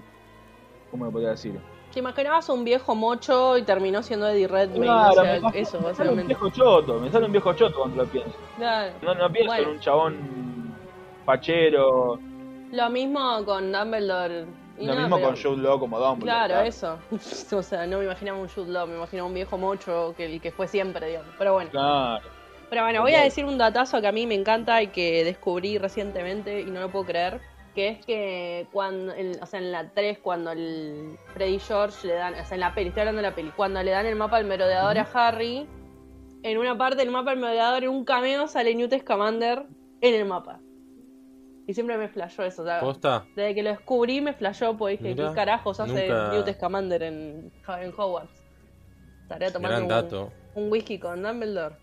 [0.90, 1.58] ¿Cómo lo podría decir?
[1.94, 4.86] Te imaginabas un viejo mocho y terminó siendo Eddie Redmayne.
[4.86, 6.28] Claro, o sea, me imagino- eso, me sale un básicamente.
[6.28, 8.38] viejo choto, me sale un viejo choto cuando lo pienso.
[8.58, 8.94] Claro.
[9.02, 9.64] No, no pienso Bueno.
[9.64, 10.18] en un chabón
[11.26, 12.20] fachero.
[12.72, 14.46] Lo mismo con Dumbledore.
[14.78, 16.46] Y lo no, mismo pero- con Jude Law como Dumbledore.
[16.48, 16.98] Claro, eso.
[17.58, 20.42] o sea, no me imaginaba un Jude Law, me imaginaba un viejo mocho que el
[20.42, 21.34] que fue siempre, digamos.
[21.38, 21.70] Pero bueno.
[21.70, 22.24] Claro.
[22.72, 25.78] Pero bueno, voy a decir un datazo que a mí me encanta y que descubrí
[25.78, 27.42] recientemente y no lo puedo creer.
[27.76, 32.14] Que es que cuando, el- o sea, en la 3, cuando el Freddy George le
[32.14, 34.16] dan, o sea, en la peli, estoy hablando de la peli, cuando le dan el
[34.16, 35.68] mapa al merodeador a Harry,
[36.44, 39.64] en una parte del mapa del merodeador, en un cameo, sale Newt Scamander
[40.00, 40.60] en el mapa.
[41.68, 42.62] Y siempre me flashó eso.
[42.62, 43.26] o sea, ¿Posta?
[43.36, 47.52] desde que lo descubrí me flashó, pues dije, ¿qué carajos hace nunca- Newt Scamander en,
[47.82, 48.42] en Hogwarts?
[49.24, 49.90] Estaría tomando Gran un,
[50.56, 51.76] un whisky con Dumbledore.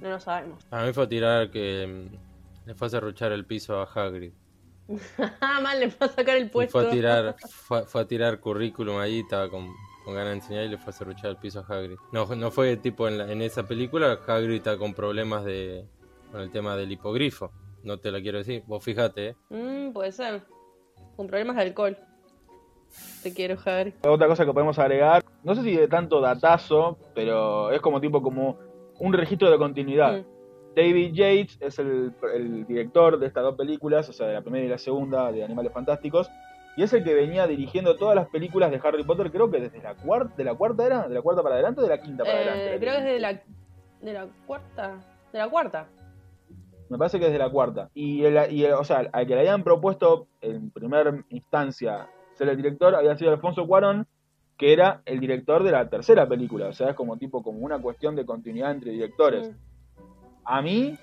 [0.00, 0.66] No lo sabemos.
[0.70, 4.32] A mí fue a tirar que mm, le fue a cerruchar el piso a Hagrid.
[5.40, 6.72] Ah, mal, le fue a sacar el Y puesto.
[6.72, 9.68] fue a tirar, fue, fue a tirar currículum ahí, estaba con,
[10.04, 11.96] con ganas de enseñar y le fue a cerruchar el piso a Hagrid.
[12.12, 15.86] No, no fue tipo en, la- en esa película, Hagrid está con problemas de
[16.32, 17.52] con el tema del hipogrifo.
[17.82, 19.36] No te lo quiero decir, vos fíjate, ¿eh?
[19.48, 20.42] Mm, puede ser.
[21.16, 21.96] Con problemas de alcohol.
[23.22, 23.94] Te quiero, Harry.
[24.02, 28.22] Otra cosa que podemos agregar, no sé si de tanto datazo, pero es como tipo
[28.22, 28.58] como
[29.00, 30.18] un registro de continuidad.
[30.18, 30.24] Mm.
[30.76, 34.64] David Yates es el, el director de estas dos películas, o sea, de la primera
[34.64, 36.30] y la segunda de Animales Fantásticos,
[36.76, 39.82] y es el que venía dirigiendo todas las películas de Harry Potter, creo que desde
[39.82, 42.22] la cuarta, de la cuarta era, de la cuarta para adelante o de la quinta
[42.24, 42.78] para Eh, adelante.
[42.78, 43.32] creo que es de la,
[44.00, 45.00] de la cuarta.
[45.32, 45.88] De la cuarta.
[46.88, 47.88] Me parece que es de la cuarta.
[47.94, 52.48] Y, el, y el- o sea, al que le habían propuesto en primera instancia ser
[52.48, 54.06] el director había sido Alfonso Cuarón,
[54.60, 56.66] que era el director de la tercera película.
[56.68, 59.48] O sea, es como tipo como una cuestión de continuidad entre directores.
[59.48, 59.54] Mm.
[60.44, 60.98] A mí,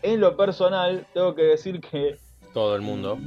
[0.00, 2.16] en lo personal, tengo que decir que
[2.54, 3.18] Todo el mundo.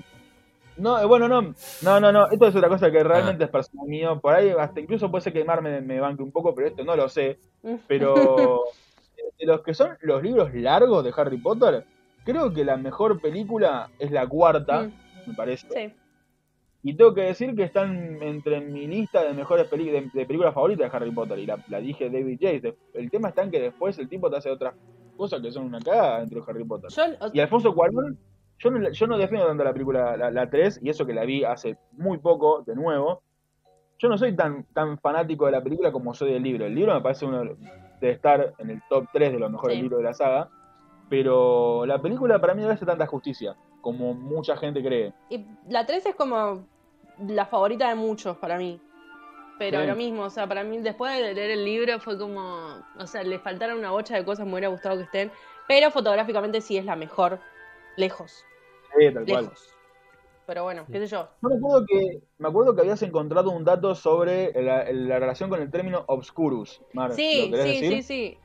[0.78, 1.54] no, eh, bueno, no,
[1.84, 4.20] no, no, no, esto es otra cosa que realmente es personal mío.
[4.20, 6.84] Por ahí hasta incluso puede ser que Mar me, me banque un poco, pero esto
[6.84, 7.38] no lo sé.
[7.88, 8.64] Pero
[9.40, 11.86] de los que son los libros largos de Harry Potter,
[12.26, 14.92] creo que la mejor película es la cuarta, Mm.
[15.30, 15.68] me parece.
[15.72, 15.94] Sí.
[16.88, 20.54] Y tengo que decir que están entre mi lista de mejores peli- de, de películas
[20.54, 21.38] favoritas de Harry Potter.
[21.40, 22.76] Y la, la dije David Yates.
[22.94, 24.74] El tema está en que después el tipo te hace otras
[25.18, 26.90] cosas que son una cagada dentro de Harry Potter.
[26.90, 28.18] Yo, o- Y Alfonso Cuarón,
[28.60, 31.26] yo no, yo no defiendo tanto la película, la, la 3, y eso que la
[31.26, 33.22] vi hace muy poco, de nuevo.
[34.00, 36.66] Yo no soy tan, tan fanático de la película como soy del libro.
[36.68, 37.44] El libro me parece uno
[38.00, 39.82] de estar en el top 3 de los mejores Sí.
[39.82, 40.50] libros de la saga.
[41.10, 45.14] Pero la película para mí no le hace tanta justicia, como mucha gente cree.
[45.30, 46.66] y la 3 es como
[47.20, 48.80] la favorita de muchos para mí.
[49.60, 49.88] Pero Sí.
[49.88, 53.24] lo mismo, o sea, para mí después de leer el libro fue como, o sea,
[53.24, 55.32] le faltaron una bocha de cosas, me hubiera gustado que estén,
[55.68, 57.40] pero fotográficamente sí es la mejor,
[57.96, 58.46] lejos,
[58.98, 59.44] Sí, tal cual.
[59.46, 59.74] lejos.
[60.46, 61.28] Pero bueno, qué sé yo.
[61.42, 65.50] Yo me acuerdo que, me acuerdo que habías encontrado un dato sobre la, la relación
[65.50, 66.80] con el término obscurus.
[66.94, 68.04] Mar, Sí, ¿lo querés sí, decir?
[68.04, 68.38] sí, sí.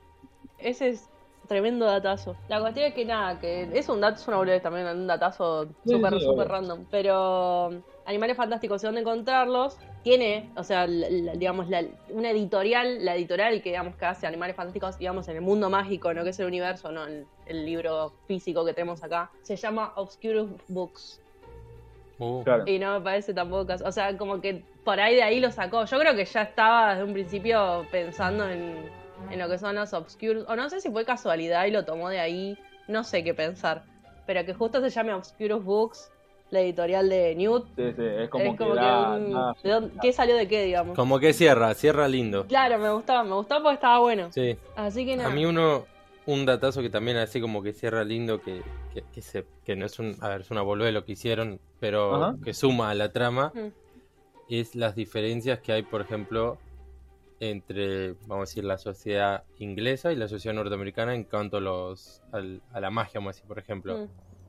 [0.58, 1.10] Ese es
[1.52, 2.34] tremendo datazo.
[2.48, 5.68] La cuestión es que nada, que es un dato, es una boludez también, un datazo
[5.86, 6.86] súper, sí, súper random.
[6.90, 12.30] Pero um, Animales Fantásticos y dónde encontrarlos, tiene, o sea, la- la- digamos, la, una
[12.30, 16.24] editorial, la editorial que digamos que hace Animales Fantásticos, digamos, en el mundo mágico, no
[16.24, 20.50] que es el universo, no el, el libro físico que tenemos acá, se llama Obscurus
[20.68, 21.20] Books.
[22.18, 22.64] Uh, Claro.
[22.66, 23.84] Y no me parece tampoco caso.
[23.86, 25.84] O sea, como que por ahí de ahí lo sacó.
[25.84, 28.90] Yo creo que ya estaba desde un principio pensando en,
[29.30, 30.44] en lo que son los obscures.
[30.48, 32.58] O no sé si fue casualidad y lo tomó de ahí.
[32.88, 33.84] No sé qué pensar.
[34.26, 36.10] Pero que justo se llame Obscurus Books,
[36.50, 37.66] la editorial de Newt.
[37.76, 38.80] Sí, sí, es como es que, como que.
[38.80, 40.94] da- un- da- ¿de dónde- ¿Qué salió de qué, digamos?
[40.96, 42.46] Como que cierra, cierra lindo.
[42.46, 43.24] Claro, me gustaba.
[43.24, 44.28] Me gustaba porque estaba bueno.
[44.32, 44.56] Sí.
[44.76, 45.30] Así que nada.
[45.30, 45.86] A mí uno,
[46.26, 48.62] un datazo que también así como que cierra lindo, que,
[48.94, 51.58] que, que se, que no es un, a ver, es una boludez lo que hicieron,
[51.80, 52.36] pero Ajá.
[52.44, 53.68] que suma a la trama, Mm.
[54.50, 56.58] es las diferencias que hay, por ejemplo,
[57.50, 62.22] entre, vamos a decir, la sociedad inglesa y la sociedad norteamericana en cuanto a, los,
[62.30, 63.98] al- a la magia, vamos a decir, por ejemplo.
[63.98, 64.08] Mm.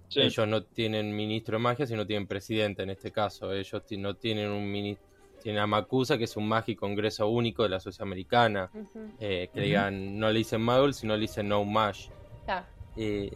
[0.09, 0.21] sí.
[0.21, 3.51] Ellos no tienen ministro de magia, sino tienen presidente en este caso.
[3.51, 5.07] Ellos no tienen un ministro.
[5.41, 8.69] Tienen a Makusa, que es un mágico congreso único de la sociedad americana.
[9.19, 12.09] Eh, que digan, no le dicen Muggle, sino le dicen No Mash.
[12.95, 13.31] Eh,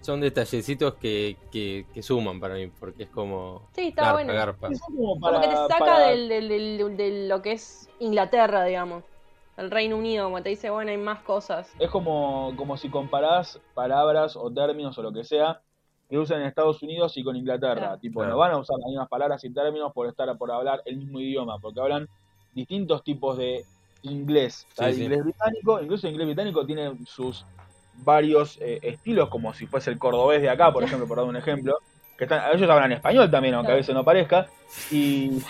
[0.00, 3.62] son detallecitos que, que, que suman para mí, porque es como.
[3.74, 4.32] Sí, está garpa, bueno.
[4.32, 4.68] garpa.
[4.70, 7.88] Es como Como para- que te saca para- del, del- del- de lo que es
[7.98, 9.04] Inglaterra, digamos.
[9.56, 11.68] El Reino Unido, como te dice, bueno, hay más cosas.
[11.80, 15.60] Es como, como si comparás palabras o términos o lo que sea
[16.08, 17.74] que usan en Estados Unidos y con Inglaterra.
[17.74, 17.98] Claro.
[17.98, 18.32] Tipo, Claro.
[18.34, 21.20] no van a usar las mismas palabras y términos por estar por hablar el mismo
[21.20, 22.08] idioma, porque hablan
[22.54, 23.64] distintos tipos de
[24.02, 24.66] inglés.
[24.74, 25.02] Sí, el sí.
[25.02, 27.44] inglés británico, incluso el inglés británico tiene sus
[28.04, 31.36] varios eh, estilos, como si fuese el cordobés de acá, por ejemplo, por dar un
[31.36, 31.78] ejemplo.
[32.16, 34.46] Que están, ellos hablan español también, aunque a veces no parezca.
[34.90, 35.40] Y.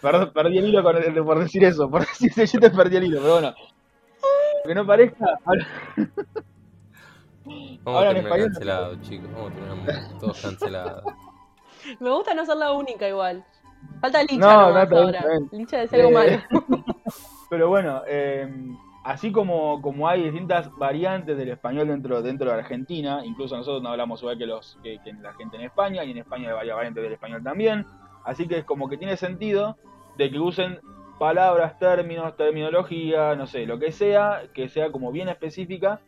[0.00, 2.96] Perdón, perdí el hilo con el- por decir eso, por decir eso yo te perdí
[2.96, 3.54] el hilo, pero bueno.
[4.64, 5.26] Que no parezca,
[7.44, 9.28] Vamos Ahora a terminar cancelados, chicos.
[9.32, 11.04] Vamos a terminar todos cancelados.
[11.98, 13.44] Me gusta no ser la única igual.
[14.00, 15.24] Falta Licha No, no, ahora.
[15.50, 16.84] Licha de ser algo Eh, malo.
[17.50, 18.48] Pero bueno, eh,
[19.04, 23.90] así como, como hay distintas variantes del español dentro, dentro de Argentina, incluso nosotros no
[23.90, 26.76] hablamos igual que, los, que, que la gente en España, y en España hay varias
[26.76, 27.86] variantes del español también,
[28.24, 29.76] así que es como que tiene sentido
[30.16, 30.78] de que usen
[31.18, 36.00] palabras, términos, terminología, no sé, lo que sea, que sea como bien específica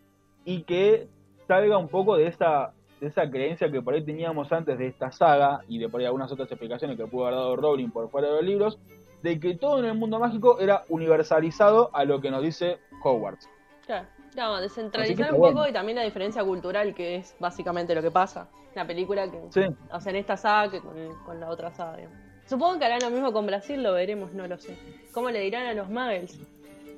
[0.44, 1.08] y que
[1.46, 5.12] salga un poco de esa, de esa creencia que por ahí teníamos antes de esta
[5.12, 8.28] saga y de por ahí algunas otras explicaciones que pudo haber dado Rowling por fuera
[8.28, 8.78] de los libros,
[9.24, 13.48] de que todo en el mundo mágico era universalizado a lo que nos dice Hogwarts.
[13.86, 14.06] Claro.
[14.36, 15.68] No, descentralizar un poco bueno.
[15.68, 18.48] y también la diferencia cultural, que es básicamente lo que pasa.
[18.74, 19.40] La película que.
[19.48, 19.62] Sí.
[19.90, 20.94] O sea, en esta saga que con,
[21.24, 21.96] con la otra saga.
[21.96, 22.18] digamos.
[22.46, 24.76] Supongo que harán lo mismo con Brasil, lo veremos, no lo sé.
[25.12, 26.38] ¿Cómo le dirán a los Muggles?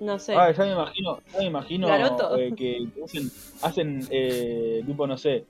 [0.00, 0.34] No sé.
[0.34, 3.30] Ah, ya me imagino, ya me imagino eh, que hacen,
[3.62, 5.44] hacen eh, tipo, no sé,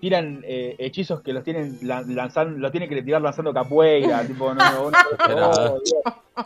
[0.00, 4.52] tiran eh, hechizos que los tienen lan- lanzando, lo tienen que tirar lanzando capoeira, tipo,
[4.54, 4.90] no, no,
[5.28, 5.78] no,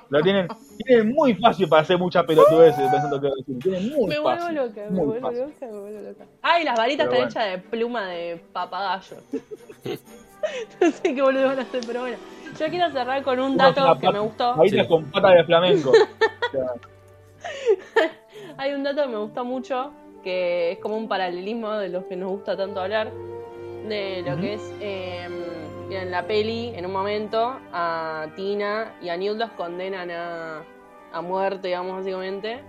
[0.08, 0.48] lo tienen,
[0.84, 4.56] tienen muy fácil para hacer muchas pelotudeces pensando que decir, tienen muy me vuelvo fácil,
[4.56, 5.40] loca, me vuelvo fácil.
[5.44, 6.24] loca, me vuelvo loca.
[6.42, 9.16] Ah, y las varitas Pero están hechas de pluma de papagayo.
[10.80, 12.16] no sé qué boludo van a hacer, pero bueno.
[12.58, 14.54] Yo quiero cerrar con un dato que me gustó.
[14.56, 14.88] Varitas Sí.
[14.88, 15.92] con pata de flamenco.
[16.44, 16.66] O sea,
[18.58, 19.92] Hay un dato que me gustó mucho,
[20.22, 23.10] que es como un paralelismo de los que nos gusta tanto hablar,
[23.88, 25.28] de lo que es eh,
[25.90, 30.64] en la peli, en un momento, a Tina y a Newt los condenan a,
[31.12, 32.60] a muerte, digamos, básicamente.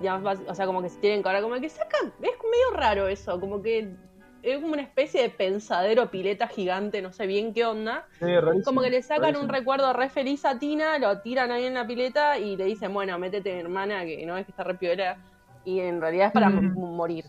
[0.00, 3.06] Digamos, o sea, como que se tienen que ahora, como que sacan, es medio raro
[3.06, 3.94] eso, como que
[4.42, 8.06] es como una especie de pensadero pileta gigante, no sé bien qué onda.
[8.18, 11.64] sí, rarísimo, Como que le sacan un recuerdo re feliz a Tina, lo tiran ahí
[11.66, 14.74] en la pileta y le dicen, bueno, métete hermana, que no es que está re
[14.74, 15.16] piola.
[15.64, 16.74] Y en realidad es para Mm.
[16.76, 17.24] morir.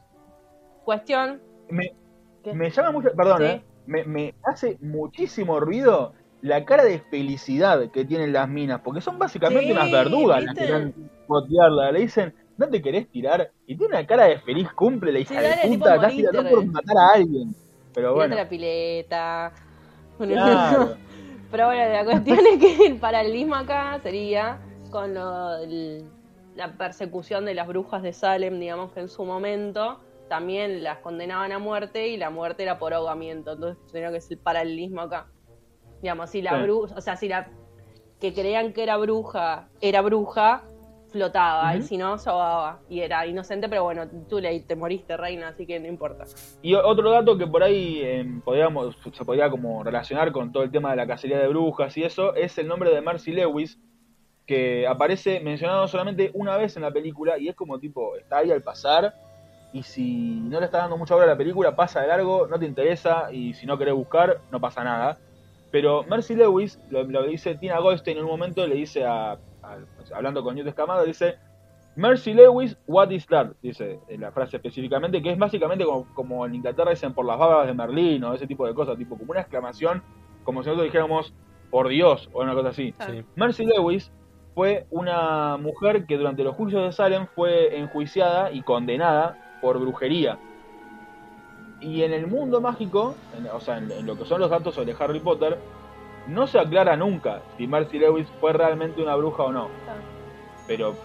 [0.83, 1.41] Cuestión.
[1.69, 1.93] Me,
[2.45, 2.53] ¿Qué?
[2.53, 3.47] me llama mucho, perdón, Sí.
[3.47, 9.01] eh, me, me hace muchísimo ruido la cara de felicidad que tienen las minas, porque
[9.01, 10.77] son básicamente Sí, unas verdugas las que ¿viste?
[10.77, 11.91] están botearla.
[11.91, 15.41] Le dicen, no te querés tirar, y tiene una cara de feliz cumple la hija
[15.41, 17.55] Sí, de puta, estás tirando por matar a alguien.
[17.95, 19.53] Pero Tírate bueno, la pileta.
[20.19, 20.97] Bueno, claro.
[21.51, 24.59] Pero bueno, la cuestión es que el paralelismo acá sería
[24.91, 26.05] con lo- el-
[26.55, 31.51] la persecución de las brujas de Salem, digamos que en su momento también las condenaban
[31.51, 33.53] a muerte y la muerte era por ahogamiento.
[33.53, 35.27] Entonces tenía que es el paralelismo acá.
[36.01, 36.63] Digamos, si la Sí.
[36.63, 37.49] bruja, o sea, si la
[38.19, 40.63] que creían que era bruja era bruja,
[41.09, 42.81] flotaba, y si no, se ahogaba.
[42.89, 46.25] Y era inocente, pero bueno, tú le te moriste, reina, así que no importa.
[46.61, 50.71] Y otro dato que por ahí eh, podríamos, se podría como relacionar con todo el
[50.71, 53.79] tema de la cacería de brujas y eso, es el nombre de Marcy Lewis,
[54.45, 58.51] que aparece mencionado solamente una vez en la película y es como tipo, está ahí
[58.51, 59.13] al pasar
[59.75, 62.57] y si no le estás dando mucha hora a la película, pasa de largo, no
[62.57, 65.17] te interesa y si no querés buscar, no pasa nada.
[65.69, 69.37] Pero Mercy Lewis, lo, lo dice Tina Goldstein en un momento, le dice a, a-
[70.15, 71.35] hablando con Newt Escamado, dice,
[71.97, 73.47] Mercy Lewis, what is that?
[73.61, 77.37] Dice en la frase específicamente, que es básicamente como, como en Inglaterra dicen por las
[77.37, 80.01] babas de Merlín o ese tipo de cosas, tipo como una exclamación,
[80.45, 81.33] como si nosotros dijéramos,
[81.69, 82.93] por Dios, o una cosa así.
[83.07, 83.23] Sí.
[83.35, 84.09] Mercy Lewis
[84.53, 90.37] fue una mujer que durante los juicios de Salem fue enjuiciada y condenada por brujería.
[91.81, 94.75] Y en el mundo mágico, en- o sea, en, en lo que son los datos
[94.75, 95.57] sobre Harry Potter,
[96.27, 99.67] no se aclara nunca si Mercy Lewis fue realmente una bruja o no.
[100.67, 100.95] Pero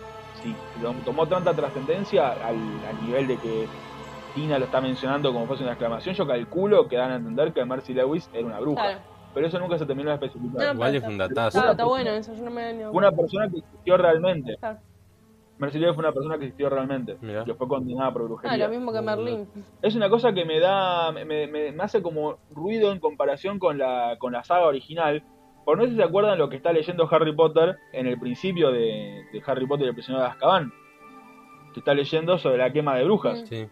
[0.42, 2.56] si lo- tomó tanta trascendencia al,
[2.88, 3.66] al nivel de que
[4.34, 7.64] Tina lo está mencionando como fuese una exclamación, yo calculo que dan a entender que
[7.64, 8.82] Mercy Lewis era una bruja.
[8.82, 9.00] Claro.
[9.34, 10.66] pero eso nunca se terminó de especificar.
[10.68, 11.58] No, Igual es un datazo.
[11.58, 14.56] Claro, está bueno eso, yo no me una persona que existió realmente.
[14.58, 14.78] Claro.
[15.60, 17.16] Mercy Lewis fue una persona que existió realmente.
[17.20, 17.44] Mirá.
[17.44, 18.66] Que fue condenada por Ah, brujería.
[18.66, 19.48] lo mismo que Merlín.
[19.82, 23.76] Es una cosa que me da, me, me- me hace como ruido en comparación con
[23.78, 25.22] la, con la saga original.
[25.64, 28.72] Por no sé si se acuerdan lo que está leyendo Harry Potter en el principio
[28.72, 30.72] de, de Harry Potter y el prisionero de Azkaban.
[31.74, 33.44] Que está leyendo sobre la quema de brujas.
[33.48, 33.68] Sí.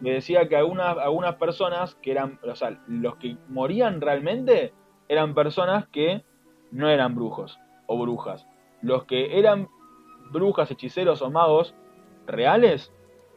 [0.00, 4.72] Me decía que algunas, algunas personas que eran, o sea, los que morían realmente
[5.08, 6.24] eran personas que
[6.70, 8.46] no eran brujos o brujas.
[8.80, 9.68] Los que eran
[10.34, 11.74] brujas, hechiceros o magos
[12.26, 12.92] reales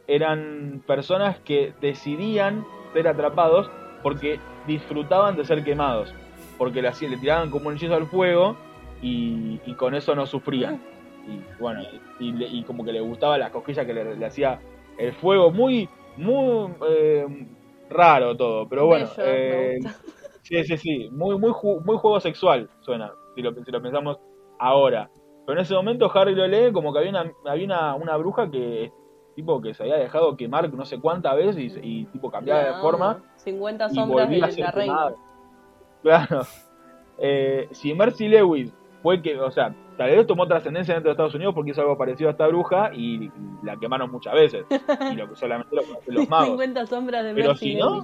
[0.08, 3.72] eran personas que decidían ser atrapados
[4.04, 6.14] porque disfrutaban de ser quemados.
[6.58, 8.58] Porque le, hacían- le tiraban como un hechizo al fuego
[9.02, 10.82] y, y con eso no sufrían.
[11.28, 11.82] Y bueno,
[12.20, 14.60] y, y como que le gustaba la cosquilla que le, le hacía
[14.98, 15.52] el fuego.
[15.52, 17.26] Muy, muy eh,
[17.89, 18.68] raro todo.
[18.68, 19.78] Pero bueno, Bello, eh.
[20.41, 21.10] Sí, sí, sí.
[21.12, 21.52] Muy, muy,
[21.86, 24.18] muy juego sexual suena, si lo, si lo pensamos
[24.60, 25.10] ahora.
[25.48, 28.52] Pero en ese momento Harry lo lee como que había una, había una, una bruja
[28.52, 28.91] que
[29.34, 32.82] tipo que se había dejado quemar no sé cuántas veces y, tipo cambiaba de No,
[32.82, 35.14] forma 50 y sombras de la reina.
[36.04, 36.41] Claro.
[37.18, 41.36] Eh, si Mercy Lewis fue que, o sea, tal vez tomó trascendencia dentro de Estados
[41.36, 43.32] Unidos porque hizo algo parecido a esta bruja y,
[43.64, 44.66] la quemaron muchas veces.
[45.12, 46.50] Y lo, solamente lo conocen los magos.
[46.50, 48.04] 50 sombras de Pero Mercy si no,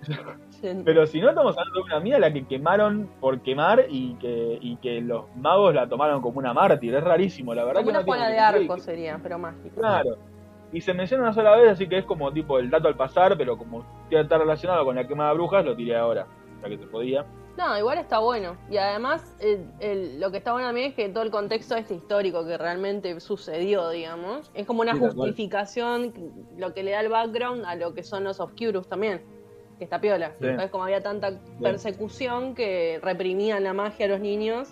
[0.84, 4.14] Pero si no estamos hablando de una mina a la que quemaron por quemar y
[4.14, 6.94] que, y que los magos la tomaron como una mártir.
[6.94, 9.74] Es rarísimo, la verdad Como que una no Juana de Arco sería, pero mágica.
[9.76, 10.16] Claro.
[10.72, 13.36] Y se menciona una sola vez, así que es como tipo el dato al pasar,
[13.36, 16.26] pero como está relacionado con la quema de brujas, lo tiré ahora,
[16.62, 17.24] ya que se podía.
[17.58, 18.56] No, igual está bueno.
[18.70, 21.94] Y además, el- el- lo que está bueno también es que todo el contexto este
[21.94, 26.12] histórico que realmente sucedió, digamos, es como una Sí, justificación,
[26.56, 29.22] lo que le da el background a lo que son los Obscurus también,
[29.80, 30.32] que está piola.
[30.40, 30.46] Sí.
[30.70, 34.68] Como había tanta persecución que reprimían la magia a los niños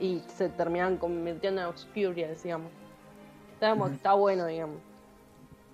[0.00, 2.70] y se terminaban convirtiendo en Obscurials, digamos.
[3.54, 4.78] Está, como- está bueno, digamos.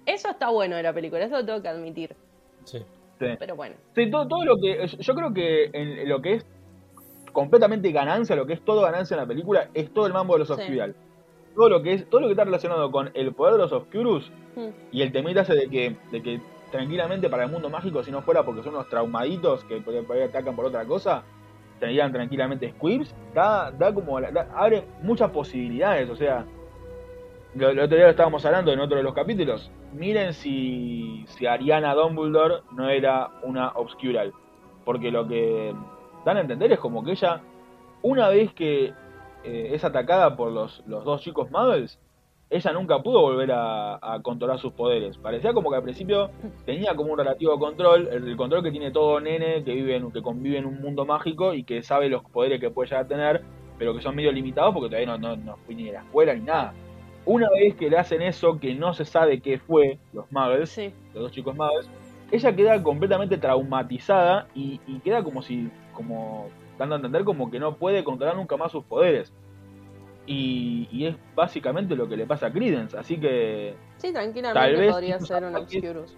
[0.04, 2.14] Eso está bueno de la película, eso lo tengo que admitir.
[2.64, 2.78] Sí.
[3.18, 3.26] Sí.
[3.38, 4.86] Pero bueno, Sí, todo, todo lo que.
[4.86, 6.46] Yo creo que en lo que es
[7.32, 10.40] completamente ganancia, lo que es todo ganancia en la película, es todo el mambo de
[10.40, 10.54] los Sí.
[10.54, 10.94] Obscurial.
[11.54, 14.30] Todo lo que es, todo lo que está relacionado con el poder de los Obscurus
[14.56, 14.68] Mm.
[14.92, 16.40] y el temita ese de que, de que
[16.71, 20.23] tranquilamente para el mundo mágico, si no fuera porque son unos traumaditos que por ahí
[20.23, 21.23] atacan por otra cosa,
[21.79, 26.45] tendrían tranquilamente squibs, da, da como abre muchas posibilidades, o sea,
[27.55, 29.71] lo, lo otro día lo estábamos hablando en otro de los capítulos.
[29.93, 34.33] Miren si, si Ariana Dumbledore no era una Obscural.
[34.85, 35.75] Porque lo que
[36.25, 37.41] dan a entender es como que ella,
[38.03, 38.93] una vez que
[39.43, 41.99] eh, es atacada por los, los dos chicos Muggles,
[42.51, 45.16] ella nunca pudo volver a, a controlar sus poderes.
[45.16, 46.30] Parecía como que al principio
[46.66, 50.11] tenía como un relativo control, el, el control que tiene todo nene que vive en,
[50.11, 53.09] que convive en un mundo mágico y que sabe los poderes que puede llegar a
[53.09, 53.42] tener,
[53.78, 56.34] pero que son medio limitados porque todavía no, no, no fui ni de la escuela
[56.34, 56.74] ni nada.
[57.24, 60.92] Una vez que le hacen eso, que no se sabe qué fue, los Muggles, sí.
[61.14, 61.88] los dos chicos Muggles,
[62.32, 66.48] ella queda completamente traumatizada y, y queda como si, como
[66.78, 69.32] dando a entender como que no puede controlar nunca más sus poderes.
[70.27, 74.77] Y, y es básicamente lo que le pasa a Credence, así que Sí, Tal tranquilamente
[74.77, 76.16] vez podría ser un Obscurus.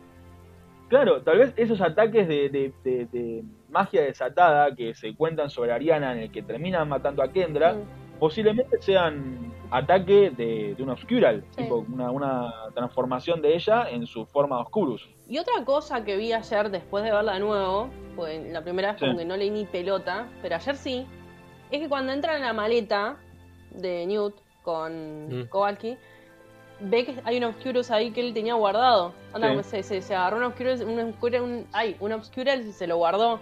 [0.89, 5.73] Claro, tal vez esos ataques de, de- de- de magia desatada que se cuentan sobre
[5.73, 8.19] Ariana en el que terminan matando a Kendra, Mm.
[8.19, 11.63] posiblemente sean ataque de, un Obscural, Sí.
[11.63, 15.09] tipo una, una transformación de ella en su forma Oscurus.
[15.27, 19.01] Y otra cosa que vi ayer después de verla de nuevo, pues la primera vez
[19.01, 19.07] Sí.
[19.07, 21.07] como que no leí ni pelota, pero ayer sí,
[21.71, 23.17] es que cuando entra en la maleta
[23.75, 25.47] de Newt con Mm.
[25.49, 25.97] Kowalski,
[26.81, 29.13] ve que hay un Obscurus ahí que él tenía guardado.
[29.33, 29.53] Anda, Sí.
[29.55, 32.97] como se, se, se agarró un Obscurus, un un, ay, un Obscurus y se lo
[32.97, 33.39] guardó.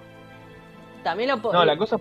[1.03, 1.97] También lo No, la cosa.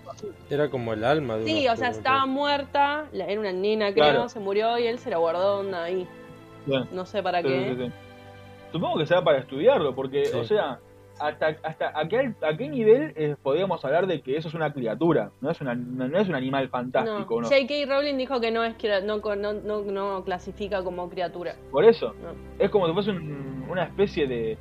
[0.50, 2.34] Era como el alma de Sí, o sea, estaba creo.
[2.34, 4.30] muerta, la- era una nena creo, Claro.
[4.30, 6.06] se murió y él se la guardó onda ahí.
[6.92, 7.76] No sé para Sí, qué.
[7.78, 7.92] sí, sí.
[8.74, 10.38] Supongo que será para estudiarlo, porque, Sí.
[10.38, 10.80] o sea,
[11.20, 14.72] hasta, hasta a, qué, a qué nivel eh, podríamos hablar de que eso es una
[14.74, 17.42] criatura, no es, una, no es un animal fantástico, No.
[17.42, 17.48] ¿no?
[17.48, 17.74] J.K.
[17.88, 21.56] Rowling dijo que no es no, no, no, no clasifica como criatura.
[21.72, 22.14] Por eso,
[22.58, 24.58] es como si fuese un- una especie de,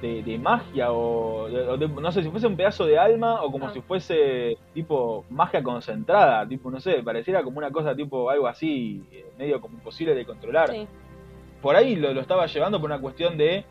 [0.00, 3.66] de, de magia o, de- no sé, si fuese un pedazo de alma o como
[3.68, 3.72] Ah.
[3.72, 9.02] si fuese tipo magia concentrada, tipo, no sé, pareciera como una cosa tipo algo así,
[9.12, 10.70] eh, medio como imposible de controlar.
[10.70, 10.86] Sí.
[11.60, 13.64] por ahí lo, lo estaba llevando por una cuestión de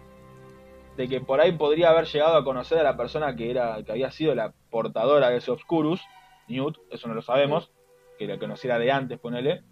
[1.02, 3.92] de que por ahí podría haber llegado a conocer a la persona que era que
[3.92, 6.00] había sido la portadora de ese Obscurus,
[6.48, 7.72] Newt, eso no lo sabemos,
[8.20, 9.64] que la conociera de antes, ponele,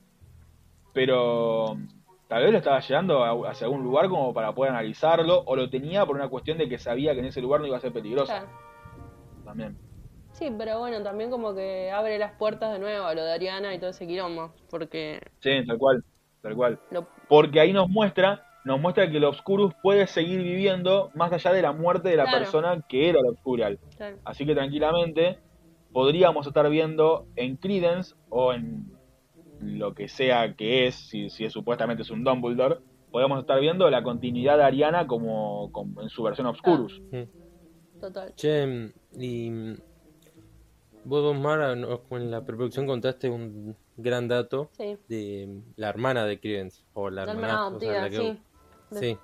[0.94, 1.78] pero
[2.28, 5.70] tal vez lo estaba llevando a- hacia algún lugar como para poder analizarlo, o lo
[5.70, 7.94] tenía por una cuestión de que sabía que en ese lugar no iba a ser
[7.94, 8.48] peligroso Claro.
[9.46, 9.78] también.
[10.32, 13.74] Sí, pero bueno, también como que abre las puertas de nuevo a lo de Ariana
[13.74, 14.54] y todo ese quilombo.
[14.70, 16.04] Porque Sí, tal cual,
[16.42, 16.80] tal cual.
[16.92, 21.52] lo, Porque ahí nos muestra, nos muestra que el Obscurus puede seguir viviendo más allá
[21.52, 22.38] de la muerte de la Claro.
[22.38, 23.80] persona que era el Obscurial.
[23.98, 25.40] claro, Así que tranquilamente
[25.92, 28.92] podríamos estar viendo en Credence o en
[29.60, 32.78] lo que sea que es, si, si es, supuestamente es un Dumbledore,
[33.12, 37.02] podemos estar viendo la continuidad de Ariana como, como en su versión Obscurus.
[38.00, 38.34] total.
[38.36, 39.74] Che, y mm,
[41.06, 41.76] vos, Mara,
[42.08, 44.96] con la preproducción contaste un gran dato Sí.
[45.08, 48.10] de mm, la hermana de Credence, o la La hermana, hermana o sea, adoptiva, la
[48.10, 48.44] que- sí.
[48.92, 49.18] Sí,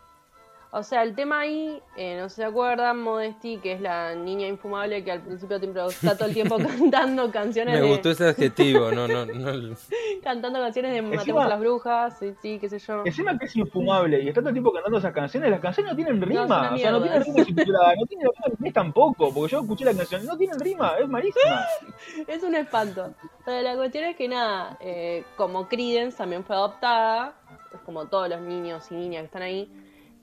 [0.72, 5.06] O sea, el tema ahí, eh, no se acuerdan, Modesty, que es la niña infumable
[5.06, 5.56] que al principio
[5.88, 6.58] está todo el tiempo
[6.92, 9.76] cantando canciones me de gustó ese adjetivo, no, no, no,
[10.24, 13.04] cantando canciones de Encima- Matemos a las brujas, sí, sí, qué sé yo.
[13.06, 15.96] Encima que es infumable y está todo el tiempo cantando esas canciones, las canciones no
[15.96, 16.44] tienen rima,
[16.74, 18.28] o sea, no tienen rima subtitulada, no tienen
[18.60, 21.66] rima tampoco, porque yo escuché la canción, no tienen rima, es malísima.
[22.28, 23.14] Es un espanto.
[23.46, 27.34] Pero la cuestión es que nada, eh, como Credence también fue adoptada,
[27.74, 29.70] es como todos los niños y niñas que están ahí,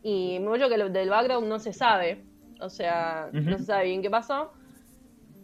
[0.03, 2.24] y mucho que lo- del background no se sabe,
[2.61, 4.53] o sea, no se sabe bien qué pasó.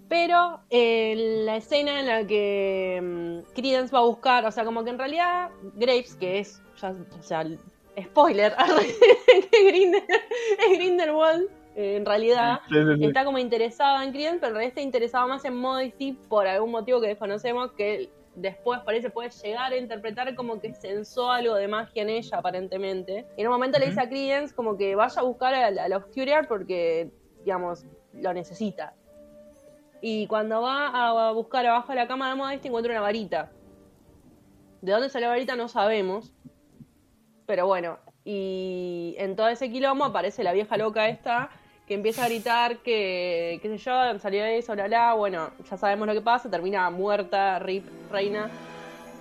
[0.08, 4.82] Pero eh, la escena en la que mm, Credence va a buscar, o sea, como
[4.82, 7.44] que en realidad Graves, que es, ya, o sea,
[8.02, 8.54] spoiler,
[9.52, 10.04] Grinder-
[10.70, 13.04] es Grindelwald, eh, en realidad Sí, sí, sí.
[13.04, 16.70] está como interesada en Credence, pero en realidad está interesada más en Modesty por algún
[16.70, 18.08] motivo que desconocemos, que
[18.40, 23.26] después parece puede llegar a interpretar como que sensó algo de magia en ella, aparentemente.
[23.36, 25.92] Y en un momento le dice a Credence como que vaya a buscar al, al
[25.92, 27.10] Obscurial porque,
[27.44, 28.94] digamos, lo necesita.
[30.00, 33.50] Y cuando va a buscar abajo de la cama de Modesty encuentra una varita.
[34.80, 35.56] ¿De dónde sale la varita?
[35.56, 36.32] No sabemos.
[37.46, 41.50] Pero bueno, y en todo ese quilombo aparece la vieja loca esta
[41.88, 45.76] que empieza a gritar que, qué sé yo, salió de eso, la la, bueno, ya
[45.78, 48.50] sabemos lo que pasa, termina muerta, rip, reina,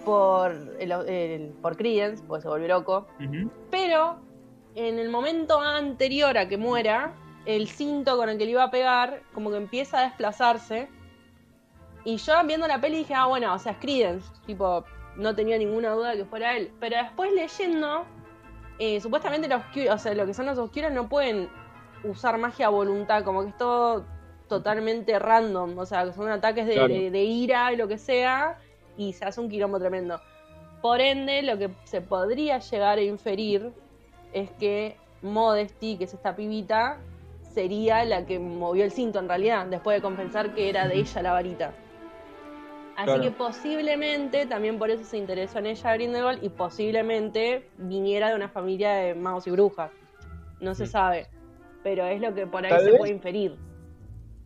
[0.06, 3.08] por, el, el- por Credence, porque se volvió loco.
[3.72, 4.18] Pero
[4.76, 7.14] en el momento anterior a que muera,
[7.46, 10.90] el cinto con el que le iba a pegar, como que empieza a desplazarse.
[12.04, 14.28] Y yo viendo la peli dije, ah, bueno, o sea, es Credence.
[14.46, 14.84] Tipo,
[15.16, 16.72] no tenía ninguna duda de que fuera él.
[16.80, 18.06] Pero después leyendo,
[18.80, 19.62] eh, supuestamente los,
[19.92, 21.50] o sea, lo que son los oscuros no pueden
[22.10, 24.06] usar magia a voluntad, como que es todo
[24.48, 25.78] totalmente random.
[25.78, 26.94] O sea, que son ataques de, Claro.
[26.94, 28.58] de- de ira y lo que sea,
[28.98, 30.20] y se hace un quilombo tremendo.
[30.82, 33.72] Por ende, lo que se podría llegar a inferir
[34.32, 36.98] es que Modesty, que es esta pibita,
[37.54, 41.22] sería la que movió el cinto en realidad, después de compensar que era de ella
[41.24, 41.74] la varita.
[42.96, 43.22] Así Claro.
[43.22, 48.50] que posiblemente también por eso se interesó en ella Grindelwald y posiblemente viniera de una
[48.50, 49.92] familia de magos y brujas.
[50.60, 51.28] No se sabe,
[51.84, 53.56] pero es lo que por ahí se vez- puede inferir.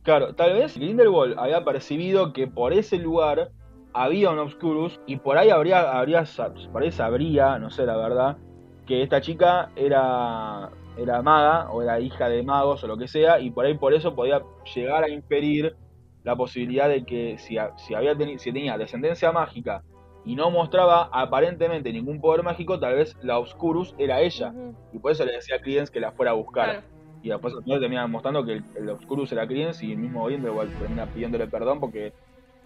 [0.03, 3.51] Claro, tal vez Grindelwald había percibido que por ese lugar
[3.93, 6.23] había un Obscurus y por ahí habría, habría,
[6.75, 8.37] ahí sabría, no sé la verdad,
[8.87, 13.39] que esta chica era, era maga o era hija de magos o lo que sea
[13.39, 14.41] y por ahí por eso podía
[14.73, 15.75] llegar a inferir
[16.23, 19.83] la posibilidad de que si, ha- si, había teni- si tenía descendencia mágica
[20.25, 24.51] y no mostraba aparentemente ningún poder mágico, tal vez la Obscurus era ella
[24.93, 26.65] y por eso le decía a Credence que la fuera a buscar.
[26.65, 26.83] claro.
[27.21, 30.25] Y después al final termina mostrando que el, el Obscurus era Credence y el mismo
[30.25, 32.15] Grindelwald termina pidiéndole perdón porque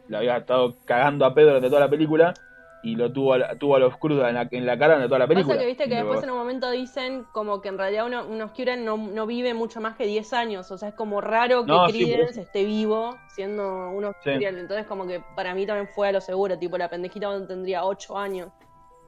[0.07, 2.33] le había estado cagando a Pedro durante toda la película
[2.81, 5.27] y lo tuvo, al- tuvo al Obscurus en la, en la cara durante toda la
[5.27, 5.55] película.
[5.55, 8.41] Pasa que viste que después en un momento dicen como que en realidad uno, un
[8.41, 11.67] Oscuran no, no vive mucho más que 10 años, o sea, es como raro que
[11.67, 16.11] No, Credence esté vivo siendo un Oscurial, entonces como que para mí también fue a
[16.13, 18.51] lo seguro, tipo la pendejita tendría 8 años,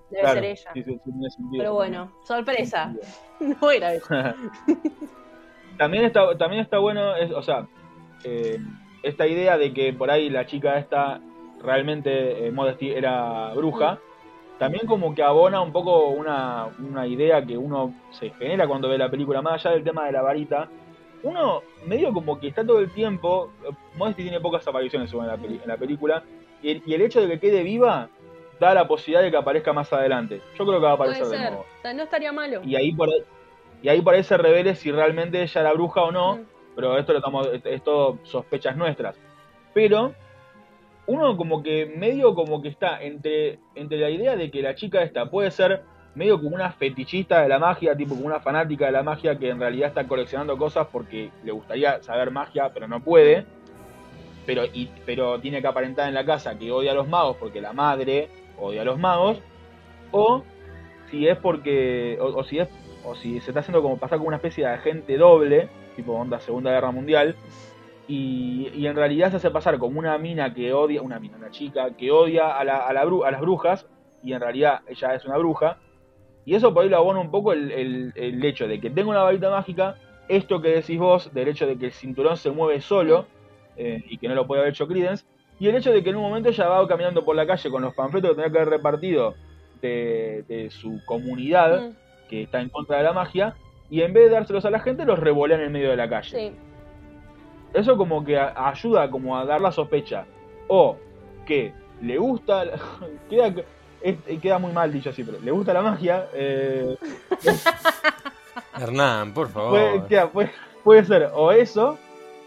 [0.09, 0.71] debe Claro, ser ella.
[0.73, 1.57] sí, sí, sí.
[1.57, 2.93] Pero bueno, sorpresa,
[3.39, 4.07] no era eso.
[5.77, 7.67] también está también está bueno es, o sea
[8.23, 8.57] eh,
[9.03, 11.19] esta idea de que por ahí la chica esta
[11.63, 13.99] realmente eh, Modesty era bruja
[14.59, 18.97] también como que abona un poco una, una idea que uno se genera cuando ve
[18.97, 20.67] la película más allá del tema de la varita
[21.23, 23.51] uno medio como que está todo el tiempo
[23.97, 26.23] Modesty tiene pocas apariciones en la, peli- en la película
[26.61, 28.09] y el, y el hecho de que quede viva
[28.59, 30.41] da la posibilidad de que aparezca más adelante.
[30.57, 31.61] Yo creo que va a Puede aparecer de nuevo.
[31.77, 32.61] O sea, no estaría malo.
[32.63, 33.23] y ahí por ahí,
[33.81, 36.45] y ahí por ahí se revele si realmente ella era bruja o no, Mm.
[36.75, 39.19] pero esto lo estamos, es, es todo sospechas nuestras.
[39.73, 40.13] Pero
[41.05, 45.01] uno como que medio como que está entre, entre la idea de que la chica
[45.01, 45.83] esta puede ser
[46.15, 49.49] medio como una fetichista de la magia, tipo como una fanática de la magia que
[49.49, 53.45] en realidad está coleccionando cosas porque le gustaría saber magia, pero no puede.
[54.45, 57.61] Pero, y, pero tiene que aparentar en la casa que odia a los magos porque
[57.61, 59.37] la madre odia a los magos.
[60.11, 60.43] O
[61.11, 62.17] si es porque.
[62.19, 62.69] O, o si es.
[63.07, 66.39] O si se está haciendo como pasar como una especie de agente doble, tipo onda
[66.39, 67.35] Segunda Guerra Mundial,
[68.05, 71.95] y, en realidad se hace pasar como una mina que odia, una mina, una chica,
[71.95, 73.87] que odia a, la, a, la a las brujas,
[74.23, 75.77] y en realidad ella es una bruja,
[76.45, 79.49] y eso por ahí lo abona un poco el, hecho de que tenga una varita
[79.49, 79.95] mágica,
[80.27, 83.25] esto que decís vos, del hecho de que el cinturón se mueve solo,
[83.77, 85.25] eh, y que no lo puede haber hecho Credence,
[85.59, 87.81] y el hecho de que en un momento ella va caminando por la calle con
[87.81, 89.35] los panfletos que tenía que haber repartido
[89.81, 93.55] de, de su comunidad, Mm, que está en contra de la magia,
[93.89, 96.29] y en vez de dárselos a la gente, los revolean en medio de la calle.
[96.51, 96.55] sí.
[97.73, 100.25] Eso como que ayuda como a dar la sospecha.
[100.69, 100.97] O
[101.45, 102.79] que le gusta, la-
[103.29, 103.53] queda,
[104.01, 106.95] es- queda muy mal dicho así, pero le gusta la magia, eh,
[108.79, 109.69] Hernán, por favor.
[109.71, 110.51] puede, queda- puede-
[110.83, 111.97] puede ser o eso,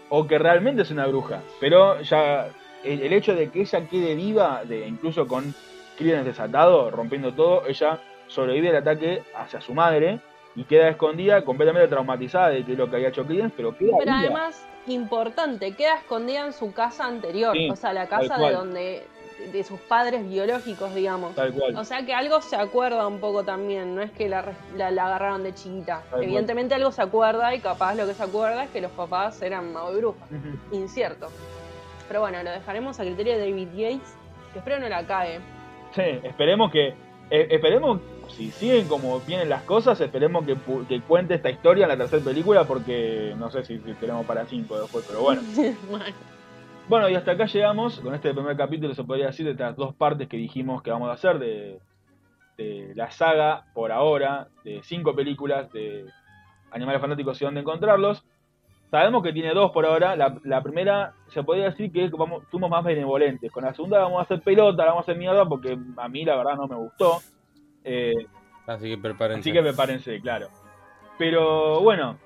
[0.09, 1.41] o que realmente es una bruja.
[1.59, 2.47] Pero ya
[2.83, 5.53] el, el hecho de que ella quede viva, de incluso con
[5.97, 7.99] Credence desatado, rompiendo todo, ella
[8.31, 10.19] sobrevive al ataque hacia su madre
[10.55, 13.91] y queda escondida, completamente traumatizada de que es lo que había hecho Credence, pero queda
[13.99, 18.51] Pero además, importante, queda escondida en su casa anterior, Sí, o sea, la casa de
[18.51, 19.03] donde
[19.51, 21.33] de sus padres biológicos, digamos.
[21.33, 21.75] Tal cual.
[21.75, 25.07] O sea que algo se acuerda un poco también, no es que la, la, la
[25.07, 26.03] agarraron de chiquita.
[26.15, 29.73] Evidentemente algo se acuerda y capaz lo que se acuerda es que los papás eran
[29.73, 30.25] mago y bruja.
[30.71, 31.29] Incierto.
[32.07, 34.15] Pero bueno, lo dejaremos a criterio de David Yates,
[34.53, 35.39] que espero no la cae.
[35.95, 36.93] Sí, esperemos que,
[37.31, 37.99] Eh, esperemos,
[38.31, 40.57] si siguen como vienen las cosas, esperemos que,
[40.87, 44.45] que cuente esta historia en la tercera película, porque no sé si, si tenemos para
[44.45, 45.41] cinco después, pero bueno.
[45.89, 46.05] Bueno.
[46.89, 49.95] Bueno, y hasta acá llegamos con este primer capítulo, se podría decir, de estas dos
[49.95, 51.79] partes que dijimos que vamos a hacer de,
[52.57, 56.05] de la saga, por ahora, de cinco películas de
[56.71, 58.25] Animales Fantásticos y dónde encontrarlos.
[58.89, 60.17] Sabemos que tiene dos por ahora.
[60.17, 63.51] La, la primera se podría decir que vamos, fuimos más benevolentes.
[63.51, 66.25] Con la segunda vamos a hacer pelota, la vamos a hacer mierda porque a mí
[66.25, 67.21] la verdad no me gustó.
[67.83, 68.13] Eh,
[68.67, 69.39] Así que prepárense.
[69.41, 70.47] Así que prepárense, claro.
[71.17, 72.17] Pero bueno,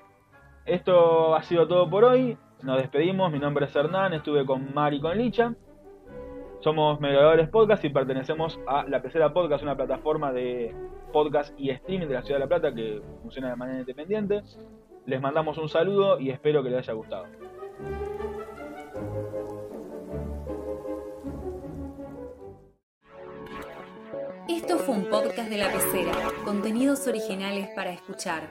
[0.64, 2.36] esto ha sido todo por hoy.
[2.62, 3.30] Nos despedimos.
[3.32, 4.14] Mi nombre es Hernán.
[4.14, 5.54] Estuve con Mari y con Licha.
[6.60, 10.74] Somos Mediadores Podcast y pertenecemos a La Pecera Podcast, una plataforma de
[11.12, 14.42] podcast y streaming de la Ciudad de La Plata que funciona de manera independiente.
[15.04, 17.26] Les mandamos un saludo y espero que les haya gustado.
[24.48, 26.12] Esto fue un podcast de la pecera,
[26.44, 28.48] contenidos originales para escuchar.